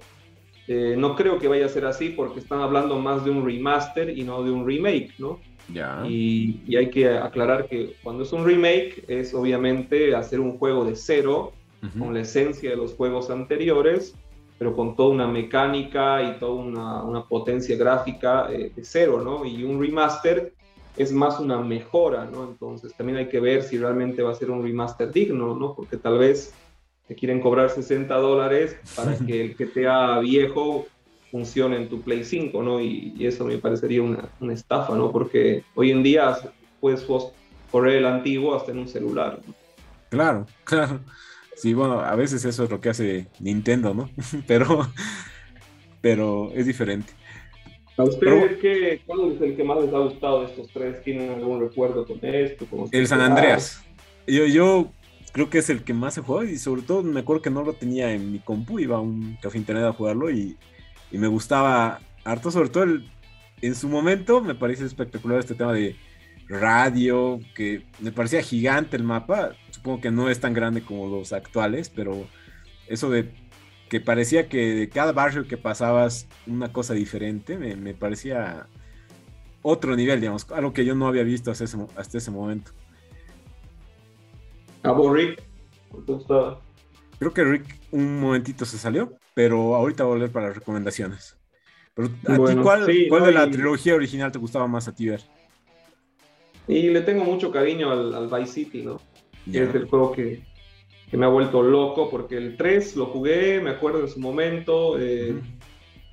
eh, 0.68 0.96
no 0.98 1.16
creo 1.16 1.40
que 1.40 1.48
vaya 1.48 1.66
a 1.66 1.70
ser 1.70 1.86
así 1.86 2.10
porque 2.10 2.40
están 2.40 2.60
hablando 2.60 3.00
más 3.00 3.24
de 3.24 3.32
un 3.32 3.46
remaster 3.46 4.10
y 4.10 4.24
no 4.24 4.44
de 4.44 4.52
un 4.52 4.66
remake, 4.68 5.14
¿no? 5.18 5.40
Ya. 5.74 6.04
Y, 6.08 6.76
hay 6.76 6.90
que 6.90 7.10
aclarar 7.10 7.68
que 7.68 7.96
cuando 8.04 8.24
es 8.24 8.34
un 8.34 8.46
remake 8.46 9.04
es 9.08 9.34
obviamente 9.34 10.16
hacer 10.16 10.40
un 10.40 10.58
juego 10.58 10.86
de 10.86 10.96
cero, 10.96 11.54
con 11.98 12.14
la 12.14 12.22
esencia 12.22 12.72
de 12.72 12.76
los 12.76 12.96
juegos 12.96 13.30
anteriores, 13.30 14.14
pero 14.58 14.76
con 14.76 14.96
toda 14.96 15.10
una 15.10 15.28
mecánica 15.28 16.22
y 16.24 16.40
toda 16.40 16.54
una, 16.54 17.04
una 17.04 17.24
potencia 17.24 17.78
gráfica 17.78 18.52
eh, 18.52 18.72
de 18.76 18.84
cero, 18.84 19.22
¿no? 19.24 19.46
Y 19.46 19.64
un 19.64 19.80
remaster 19.80 20.54
es 20.98 21.12
más 21.12 21.40
una 21.40 21.60
mejora, 21.62 22.26
¿no? 22.26 22.44
Entonces 22.44 22.94
también 22.96 23.20
hay 23.20 23.30
que 23.30 23.40
ver 23.40 23.64
si 23.64 23.78
realmente 23.78 24.24
va 24.24 24.32
a 24.32 24.36
ser 24.36 24.50
un 24.50 24.64
remaster 24.64 25.12
digno, 25.12 25.56
¿no? 25.56 25.76
Porque 25.76 25.98
tal 25.98 26.18
vez 26.18 26.54
te 27.08 27.16
quieren 27.16 27.40
cobrar 27.40 27.70
60 27.70 28.14
dólares 28.16 28.76
para 28.96 29.18
que 29.18 29.42
el 29.42 29.56
GTA 29.56 30.20
viejo 30.20 30.88
funcione 31.32 31.78
en 31.78 31.90
tu 31.90 32.02
Play 32.02 32.24
5, 32.24 32.62
¿no? 32.64 32.82
Y, 32.82 33.14
eso 33.26 33.46
me 33.46 33.58
parecería 33.58 34.02
una, 34.02 34.30
una, 34.40 34.54
estafa, 34.54 34.96
¿no? 34.96 35.12
Porque 35.12 35.64
hoy 35.76 35.92
en 35.92 36.04
día 36.04 36.38
puedes 36.80 37.06
correr 37.72 37.98
el 37.98 38.06
antiguo 38.06 38.56
hasta 38.56 38.72
en 38.72 38.80
un 38.80 38.88
celular. 38.88 39.40
¿no? 39.46 39.54
Claro, 40.10 40.46
claro. 40.64 41.00
Sí, 41.56 41.74
bueno, 41.74 42.02
a 42.02 42.16
veces 42.16 42.46
eso 42.46 42.64
es 42.64 42.70
lo 42.70 42.80
que 42.80 42.90
hace 42.90 43.28
Nintendo, 43.40 43.94
¿no? 43.94 44.10
pero, 44.48 44.88
pero 46.02 46.52
es 46.54 46.66
diferente. 46.66 47.14
¿A 47.98 48.04
ustedes 48.04 48.58
qué, 48.62 49.02
cuál 49.08 49.32
es 49.32 49.42
el 49.42 49.56
que 49.56 49.64
más 49.64 49.82
les 49.82 49.92
ha 49.92 49.98
gustado 49.98 50.42
de 50.42 50.48
estos 50.48 50.68
tres? 50.72 51.02
¿Tienen 51.04 51.32
algún 51.32 51.60
recuerdo 51.60 52.06
con 52.06 52.20
esto? 52.22 52.68
el 52.92 53.08
San 53.08 53.22
Andreas. 53.22 53.84
Yo, 54.28 54.46
yo 54.46 54.92
creo 55.38 55.52
que 55.52 55.60
es 55.60 55.70
el 55.70 55.84
que 55.84 55.94
más 55.94 56.16
se 56.16 56.22
juega 56.22 56.50
y 56.50 56.58
sobre 56.58 56.82
todo 56.82 57.04
me 57.04 57.20
acuerdo 57.20 57.44
que 57.44 57.52
no 57.52 57.62
lo 57.62 57.74
tenía 57.74 58.12
en 58.12 58.32
mi 58.32 58.40
compu, 58.40 58.80
iba 58.80 58.98
a 58.98 59.02
un 59.02 59.38
café 59.40 59.60
internet 59.60 59.86
a 59.86 59.94
jugarlo 59.94 60.32
y, 60.32 60.58
y 61.12 61.20
me 61.20 61.28
gustaba 61.28 62.00
harto, 62.24 62.50
sobre 62.50 62.70
todo 62.70 62.86
el, 62.86 63.08
en 63.62 63.76
su 63.76 63.88
momento 63.88 64.42
me 64.42 64.56
parece 64.56 64.84
espectacular 64.84 65.38
este 65.38 65.54
tema 65.54 65.74
de 65.74 65.96
radio, 66.48 67.40
que 67.54 67.84
me 68.00 68.12
parecía 68.12 68.42
gigante 68.42 68.98
el 68.98 69.04
mapa, 69.04 69.52
supongo 69.70 70.02
que 70.02 70.10
no 70.10 70.28
es 70.28 70.40
tan 70.40 70.56
grande 70.56 70.82
como 70.82 71.08
los 71.08 71.32
actuales, 71.34 71.90
pero 71.90 72.28
eso 72.88 73.12
de 73.12 73.30
que 73.90 74.02
parecía 74.02 74.50
que 74.50 74.74
de 74.74 74.90
cada 74.90 75.12
barrio 75.12 75.48
que 75.48 75.58
pasabas 75.58 76.28
una 76.48 76.74
cosa 76.74 76.96
diferente, 76.96 77.60
me, 77.60 77.94
parecía 77.94 78.66
otro 79.62 79.96
nivel, 79.96 80.20
digamos, 80.20 80.50
algo 80.50 80.74
que 80.74 80.84
yo 80.84 80.96
no 80.96 81.08
había 81.08 81.22
visto 81.22 81.52
hasta 81.52 81.66
ese, 81.66 81.78
hasta 81.96 82.18
ese 82.18 82.32
momento. 82.32 82.72
¿A 84.88 85.14
Rick? 85.14 85.44
Creo 87.20 87.34
que 87.34 87.44
Rick 87.44 87.76
un 87.92 88.20
momentito 88.20 88.66
se 88.66 88.78
salió, 88.78 89.14
pero 89.34 89.76
ahorita 89.76 90.04
voy 90.04 90.12
a 90.12 90.16
volver 90.16 90.32
para 90.32 90.48
las 90.48 90.58
recomendaciones. 90.58 91.38
Pero, 91.94 92.10
¿a 92.28 92.56
ti 92.86 93.08
cuál, 93.10 93.26
de 93.26 93.32
la 93.32 93.50
trilogía 93.50 93.96
original 93.96 94.32
te 94.32 94.40
gustaba 94.40 94.68
más 94.68 94.88
a 94.88 94.94
ti 94.94 95.10
ver? 95.10 95.22
Y 96.68 96.90
le 96.90 97.02
tengo 97.02 97.24
mucho 97.24 97.52
cariño 97.52 97.92
al, 97.92 98.14
al 98.14 98.28
Vice 98.28 98.54
City, 98.54 98.84
¿no? 98.84 99.02
Que 99.52 99.64
es 99.64 99.74
el 99.74 99.88
juego 99.88 100.12
que, 100.12 100.44
que 101.10 101.18
me 101.18 101.26
ha 101.26 101.30
vuelto 101.30 101.64
loco, 101.64 102.10
porque 102.10 102.38
el 102.38 102.58
3 102.58 102.98
lo 102.98 103.08
jugué, 103.08 103.62
me 103.62 103.72
acuerdo 103.72 104.02
en 104.02 104.10
su 104.10 104.20
momento, 104.20 105.00
eh, 105.00 105.36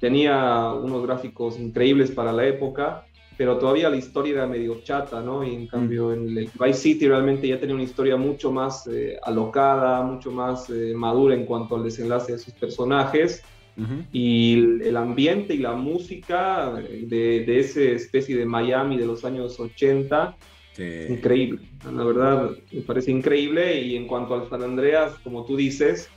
tenía 0.00 0.72
unos 0.72 1.02
gráficos 1.04 1.58
increíbles 1.58 2.12
para 2.12 2.32
la 2.32 2.46
época, 2.46 3.04
pero 3.36 3.58
todavía 3.58 3.88
la 3.88 3.96
historia 3.96 4.34
era 4.34 4.46
medio 4.46 4.80
chata, 4.82 5.20
¿no? 5.20 5.44
Y 5.44 5.54
en 5.54 5.66
cambio 5.66 6.12
en 6.12 6.36
el 6.36 6.50
Vice 6.58 6.74
City 6.74 7.08
realmente 7.08 7.48
ya 7.48 7.58
tenía 7.58 7.74
una 7.74 7.84
historia 7.84 8.16
mucho 8.16 8.52
más 8.52 8.86
eh, 8.86 9.18
alocada, 9.22 10.02
mucho 10.02 10.30
más 10.30 10.70
eh, 10.70 10.92
madura 10.94 11.34
en 11.34 11.44
cuanto 11.44 11.76
al 11.76 11.84
desenlace 11.84 12.32
de 12.32 12.38
sus 12.38 12.54
personajes. 12.54 13.42
Y 14.12 14.54
el, 14.84 14.96
ambiente 14.96 15.52
y 15.52 15.58
la 15.58 15.72
música 15.72 16.72
de, 16.74 17.44
de 17.44 17.58
esa 17.58 17.80
especie 17.80 18.36
de 18.36 18.46
Miami 18.46 18.96
de 18.96 19.04
los 19.04 19.24
años 19.24 19.58
80 19.58 20.36
increíble. 21.08 21.60
La 21.92 22.04
verdad, 22.04 22.50
me 22.72 22.80
parece 22.80 23.10
increíble. 23.10 23.80
Y 23.80 23.96
en 23.96 24.06
cuanto 24.06 24.34
al 24.34 24.48
San 24.48 24.62
Andreas, 24.62 25.14
como 25.22 25.44
tú 25.44 25.56
dices, 25.56 26.08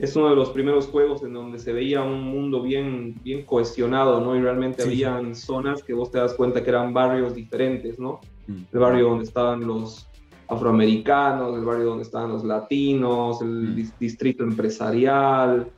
es 0.00 0.16
uno 0.16 0.30
de 0.30 0.36
los 0.36 0.48
primeros 0.50 0.86
juegos 0.86 1.22
en 1.22 1.34
donde 1.34 1.58
se 1.58 1.74
veía 1.74 2.02
un 2.02 2.22
mundo 2.22 2.62
bien, 2.62 3.14
bien 3.22 3.44
cohesionado, 3.44 4.20
¿no? 4.20 4.34
Y 4.34 4.40
realmente 4.40 4.82
habían 4.82 5.34
zonas 5.34 5.82
que 5.82 5.92
vos 5.92 6.10
te 6.10 6.18
das 6.18 6.32
cuenta 6.32 6.64
que 6.64 6.70
eran 6.70 6.94
barrios 6.94 7.34
diferentes, 7.34 7.98
¿no? 7.98 8.20
Mm. 8.46 8.62
El 8.72 8.78
barrio 8.78 9.10
donde 9.10 9.24
estaban 9.24 9.66
los 9.66 10.08
afroamericanos, 10.48 11.54
el 11.54 11.64
barrio 11.64 11.84
donde 11.84 12.04
estaban 12.04 12.30
los 12.30 12.44
latinos, 12.44 13.42
el 13.42 13.48
mm. 13.48 13.90
distrito 14.00 14.42
empresarial, 14.42 15.70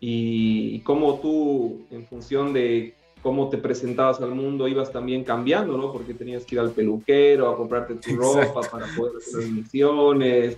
y, 0.00 0.74
y 0.74 0.80
cómo 0.80 1.20
tú, 1.20 1.86
en 1.92 2.04
función 2.04 2.52
de 2.52 2.94
cómo 3.22 3.48
te 3.48 3.58
presentabas 3.58 4.20
al 4.20 4.34
mundo 4.34 4.68
ibas 4.68 4.90
también 4.90 5.22
cambiando, 5.22 5.76
¿no? 5.76 5.92
Porque 5.92 6.14
tenías 6.14 6.44
que 6.44 6.56
ir 6.56 6.60
al 6.60 6.70
peluquero 6.70 7.48
a 7.48 7.56
comprarte 7.56 7.94
tu 7.94 8.16
ropa 8.16 8.60
para 8.68 8.86
poder 8.96 9.18
hacer 9.18 9.42
las 9.42 9.50
misiones. 9.50 10.56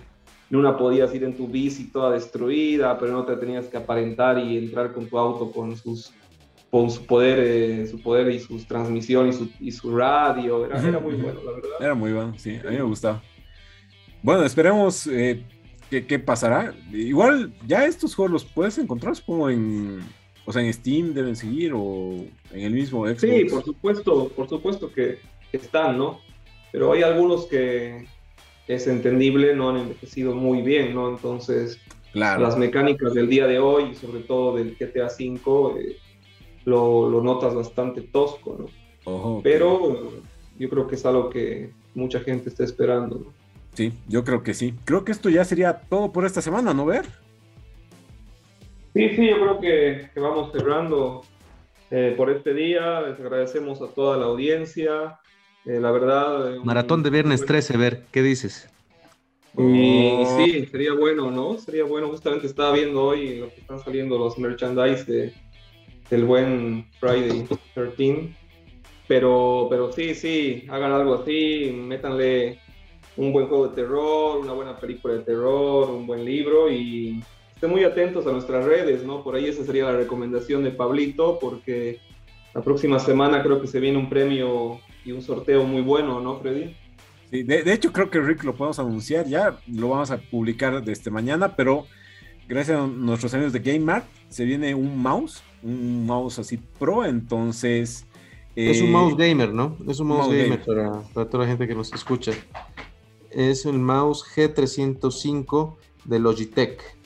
Una 0.51 0.77
podías 0.77 1.13
ir 1.15 1.23
en 1.23 1.35
tu 1.35 1.47
bici 1.47 1.85
toda 1.91 2.11
destruida, 2.11 2.97
pero 2.99 3.13
no 3.13 3.25
te 3.25 3.37
tenías 3.37 3.67
que 3.67 3.77
aparentar 3.77 4.37
y 4.37 4.57
entrar 4.57 4.91
con 4.91 5.07
tu 5.07 5.17
auto 5.17 5.51
con 5.51 5.75
sus 5.75 6.13
con 6.69 6.89
su 6.89 7.05
poder, 7.05 7.39
eh, 7.39 7.87
su 7.87 8.01
poder 8.01 8.31
y 8.31 8.39
sus 8.39 8.65
transmisiones 8.65 9.35
y 9.35 9.39
su, 9.39 9.51
y 9.59 9.71
su 9.71 9.95
radio. 9.95 10.65
Era, 10.65 10.79
era, 10.79 10.99
muy 10.99 11.15
bueno, 11.15 11.41
la 11.43 11.51
verdad. 11.51 11.69
Era 11.81 11.95
muy 11.95 12.13
bueno, 12.13 12.33
sí, 12.37 12.55
a 12.55 12.69
mí 12.69 12.77
me 12.77 12.83
gustaba. 12.83 13.21
Bueno, 14.23 14.43
esperemos 14.43 15.05
eh, 15.07 15.43
qué 15.89 16.19
pasará. 16.19 16.73
Igual, 16.93 17.53
ya 17.67 17.85
estos 17.85 18.15
juegos 18.15 18.31
los 18.31 18.45
puedes 18.45 18.77
encontrar, 18.77 19.15
supongo, 19.17 19.49
en, 19.49 19.99
o 20.45 20.53
sea, 20.53 20.61
en 20.61 20.73
Steam 20.73 21.13
deben 21.13 21.35
seguir 21.35 21.73
o 21.75 22.15
en 22.51 22.61
el 22.61 22.73
mismo 22.73 23.05
Xbox. 23.05 23.21
Sí, 23.21 23.45
por 23.49 23.63
supuesto, 23.63 24.29
por 24.29 24.47
supuesto 24.47 24.91
que 24.91 25.19
están, 25.51 25.97
¿no? 25.97 26.19
Pero 26.71 26.93
hay 26.93 27.03
algunos 27.03 27.47
que 27.47 28.07
es 28.67 28.87
entendible, 28.87 29.55
no 29.55 29.69
han 29.69 29.77
envejecido 29.77 30.35
muy 30.35 30.61
bien, 30.61 30.93
¿no? 30.93 31.09
Entonces, 31.09 31.79
las 32.13 32.57
mecánicas 32.57 33.13
del 33.13 33.29
día 33.29 33.47
de 33.47 33.59
hoy, 33.59 33.95
sobre 33.95 34.21
todo 34.21 34.55
del 34.55 34.75
GTA 34.77 35.07
V, 35.07 35.81
eh, 35.81 35.97
lo, 36.65 37.21
notas 37.21 37.55
bastante 37.55 38.01
tosco, 38.01 38.57
¿no? 38.59 39.41
Pero 39.43 40.11
yo 40.59 40.69
creo 40.69 40.87
que 40.87 40.95
es 40.95 41.05
algo 41.05 41.29
que 41.29 41.71
mucha 41.95 42.19
gente 42.19 42.49
está 42.49 42.63
esperando, 42.63 43.15
¿no? 43.17 43.41
Sí, 43.73 43.93
yo 44.07 44.23
creo 44.23 44.43
que 44.43 44.53
sí. 44.53 44.73
Creo 44.85 45.05
que 45.05 45.11
esto 45.11 45.29
ya 45.29 45.45
sería 45.45 45.81
todo 45.81 46.11
por 46.11 46.25
esta 46.25 46.41
semana, 46.41 46.73
¿no, 46.73 46.85
Ver? 46.85 47.05
Sí, 48.93 49.09
sí, 49.15 49.29
yo 49.29 49.39
creo 49.39 49.59
que, 49.61 50.19
vamos 50.19 50.51
cerrando 50.51 51.21
eh, 51.89 52.13
por 52.17 52.29
este 52.29 52.53
día. 52.53 53.01
Les 53.01 53.19
agradecemos 53.19 53.81
a 53.81 53.87
toda 53.87 54.17
la 54.17 54.25
audiencia. 54.25 55.20
Eh, 55.65 55.79
la 55.79 55.91
verdad. 55.91 56.55
Maratón 56.63 57.03
de 57.03 57.09
viernes 57.09 57.45
13, 57.45 57.77
ver, 57.77 58.03
¿qué 58.11 58.21
dices? 58.21 58.69
Y, 59.57 60.23
sí, 60.37 60.65
sería 60.67 60.93
bueno, 60.93 61.29
¿no? 61.29 61.57
Sería 61.57 61.83
bueno. 61.83 62.07
Justamente 62.09 62.47
estaba 62.47 62.71
viendo 62.71 63.03
hoy 63.03 63.39
lo 63.39 63.49
que 63.49 63.61
están 63.61 63.79
saliendo 63.79 64.17
los 64.17 64.39
merchandise 64.39 65.03
de, 65.05 65.33
del 66.09 66.25
buen 66.25 66.87
Friday 66.99 67.47
13. 67.73 68.35
Pero, 69.07 69.67
pero 69.69 69.91
sí, 69.91 70.15
sí, 70.15 70.65
hagan 70.69 70.93
algo 70.93 71.15
así, 71.15 71.69
métanle 71.75 72.59
un 73.17 73.33
buen 73.33 73.47
juego 73.47 73.67
de 73.67 73.75
terror, 73.75 74.39
una 74.39 74.53
buena 74.53 74.77
película 74.77 75.15
de 75.15 75.21
terror, 75.21 75.89
un 75.89 76.07
buen 76.07 76.23
libro 76.23 76.71
y 76.71 77.21
estén 77.53 77.71
muy 77.71 77.83
atentos 77.83 78.25
a 78.25 78.31
nuestras 78.31 78.63
redes, 78.63 79.03
¿no? 79.03 79.21
Por 79.21 79.35
ahí 79.35 79.47
esa 79.47 79.65
sería 79.65 79.85
la 79.85 79.97
recomendación 79.97 80.63
de 80.63 80.71
Pablito, 80.71 81.39
porque 81.39 81.99
la 82.53 82.61
próxima 82.61 82.99
semana 82.99 83.43
creo 83.43 83.59
que 83.59 83.67
se 83.67 83.81
viene 83.81 83.97
un 83.97 84.09
premio 84.09 84.79
y 85.05 85.11
un 85.11 85.21
sorteo 85.21 85.63
muy 85.63 85.81
bueno, 85.81 86.19
¿no, 86.21 86.39
Freddy? 86.39 86.75
Sí, 87.29 87.43
de, 87.43 87.71
hecho 87.71 87.93
creo 87.93 88.09
que 88.09 88.19
Rick 88.19 88.43
lo 88.43 88.55
podemos 88.55 88.77
anunciar 88.79 89.25
ya, 89.25 89.57
lo 89.67 89.89
vamos 89.89 90.11
a 90.11 90.17
publicar 90.17 90.83
desde 90.83 91.09
mañana, 91.11 91.55
pero 91.55 91.85
gracias 92.47 92.77
a 92.77 92.87
nuestros 92.87 93.33
amigos 93.33 93.53
de 93.53 93.59
GameMart 93.59 94.05
se 94.27 94.43
viene 94.43 94.75
un 94.75 95.01
mouse, 95.01 95.41
un 95.63 96.05
mouse 96.05 96.39
así 96.39 96.57
pro, 96.57 97.05
entonces... 97.05 98.05
es 98.55 98.81
un 98.81 98.87
eh, 98.87 98.91
mouse 98.91 99.15
gamer, 99.15 99.53
¿no? 99.53 99.77
Es 99.87 99.99
un 99.99 100.07
mouse, 100.07 100.27
gamer, 100.27 100.61
Para, 100.63 101.01
para, 101.13 101.29
toda 101.29 101.45
la 101.45 101.49
gente 101.49 101.67
que 101.67 101.75
nos 101.75 101.93
escucha. 101.93 102.33
Es 103.29 103.65
el 103.65 103.79
mouse 103.79 104.25
G305 104.35 105.77
de 106.03 106.19
Logitech. 106.19 107.00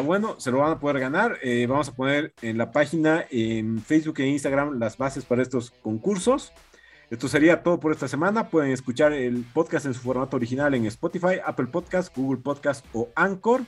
Bueno, 0.00 0.38
se 0.38 0.50
lo 0.50 0.58
van 0.58 0.72
a 0.72 0.80
poder 0.80 1.00
ganar. 1.00 1.38
Eh, 1.42 1.66
vamos 1.66 1.88
a 1.88 1.94
poner 1.94 2.32
en 2.42 2.58
la 2.58 2.70
página, 2.70 3.24
en 3.30 3.80
Facebook 3.80 4.20
e 4.20 4.26
Instagram, 4.26 4.78
las 4.78 4.96
bases 4.96 5.24
para 5.24 5.42
estos 5.42 5.70
concursos. 5.70 6.52
Esto 7.10 7.28
sería 7.28 7.62
todo 7.62 7.80
por 7.80 7.92
esta 7.92 8.06
semana. 8.08 8.48
Pueden 8.48 8.70
escuchar 8.72 9.12
el 9.12 9.44
podcast 9.54 9.86
en 9.86 9.94
su 9.94 10.00
formato 10.00 10.36
original 10.36 10.74
en 10.74 10.86
Spotify, 10.86 11.36
Apple 11.44 11.66
Podcast, 11.66 12.14
Google 12.14 12.42
Podcast 12.42 12.84
o 12.92 13.08
Anchor. 13.14 13.62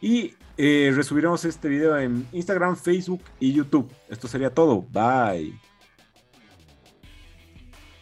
Y 0.00 0.34
eh, 0.56 0.92
resubiremos 0.94 1.44
este 1.44 1.68
video 1.68 1.96
en 1.98 2.26
Instagram, 2.32 2.76
Facebook 2.76 3.22
y 3.38 3.52
YouTube. 3.52 3.92
Esto 4.08 4.26
sería 4.26 4.50
todo. 4.50 4.82
Bye. 4.90 5.58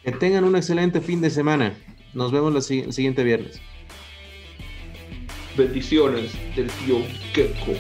Que 0.03 0.13
tengan 0.13 0.45
un 0.45 0.57
excelente 0.57 1.01
fin 1.01 1.21
de 1.21 1.29
semana. 1.29 1.75
Nos 2.15 2.33
vemos 2.33 2.71
el 2.71 2.93
siguiente 2.93 3.25
viernes. 3.25 3.61
Bendiciones 5.59 6.35
del 6.55 6.69
tío 6.71 7.03
Keko 7.35 7.73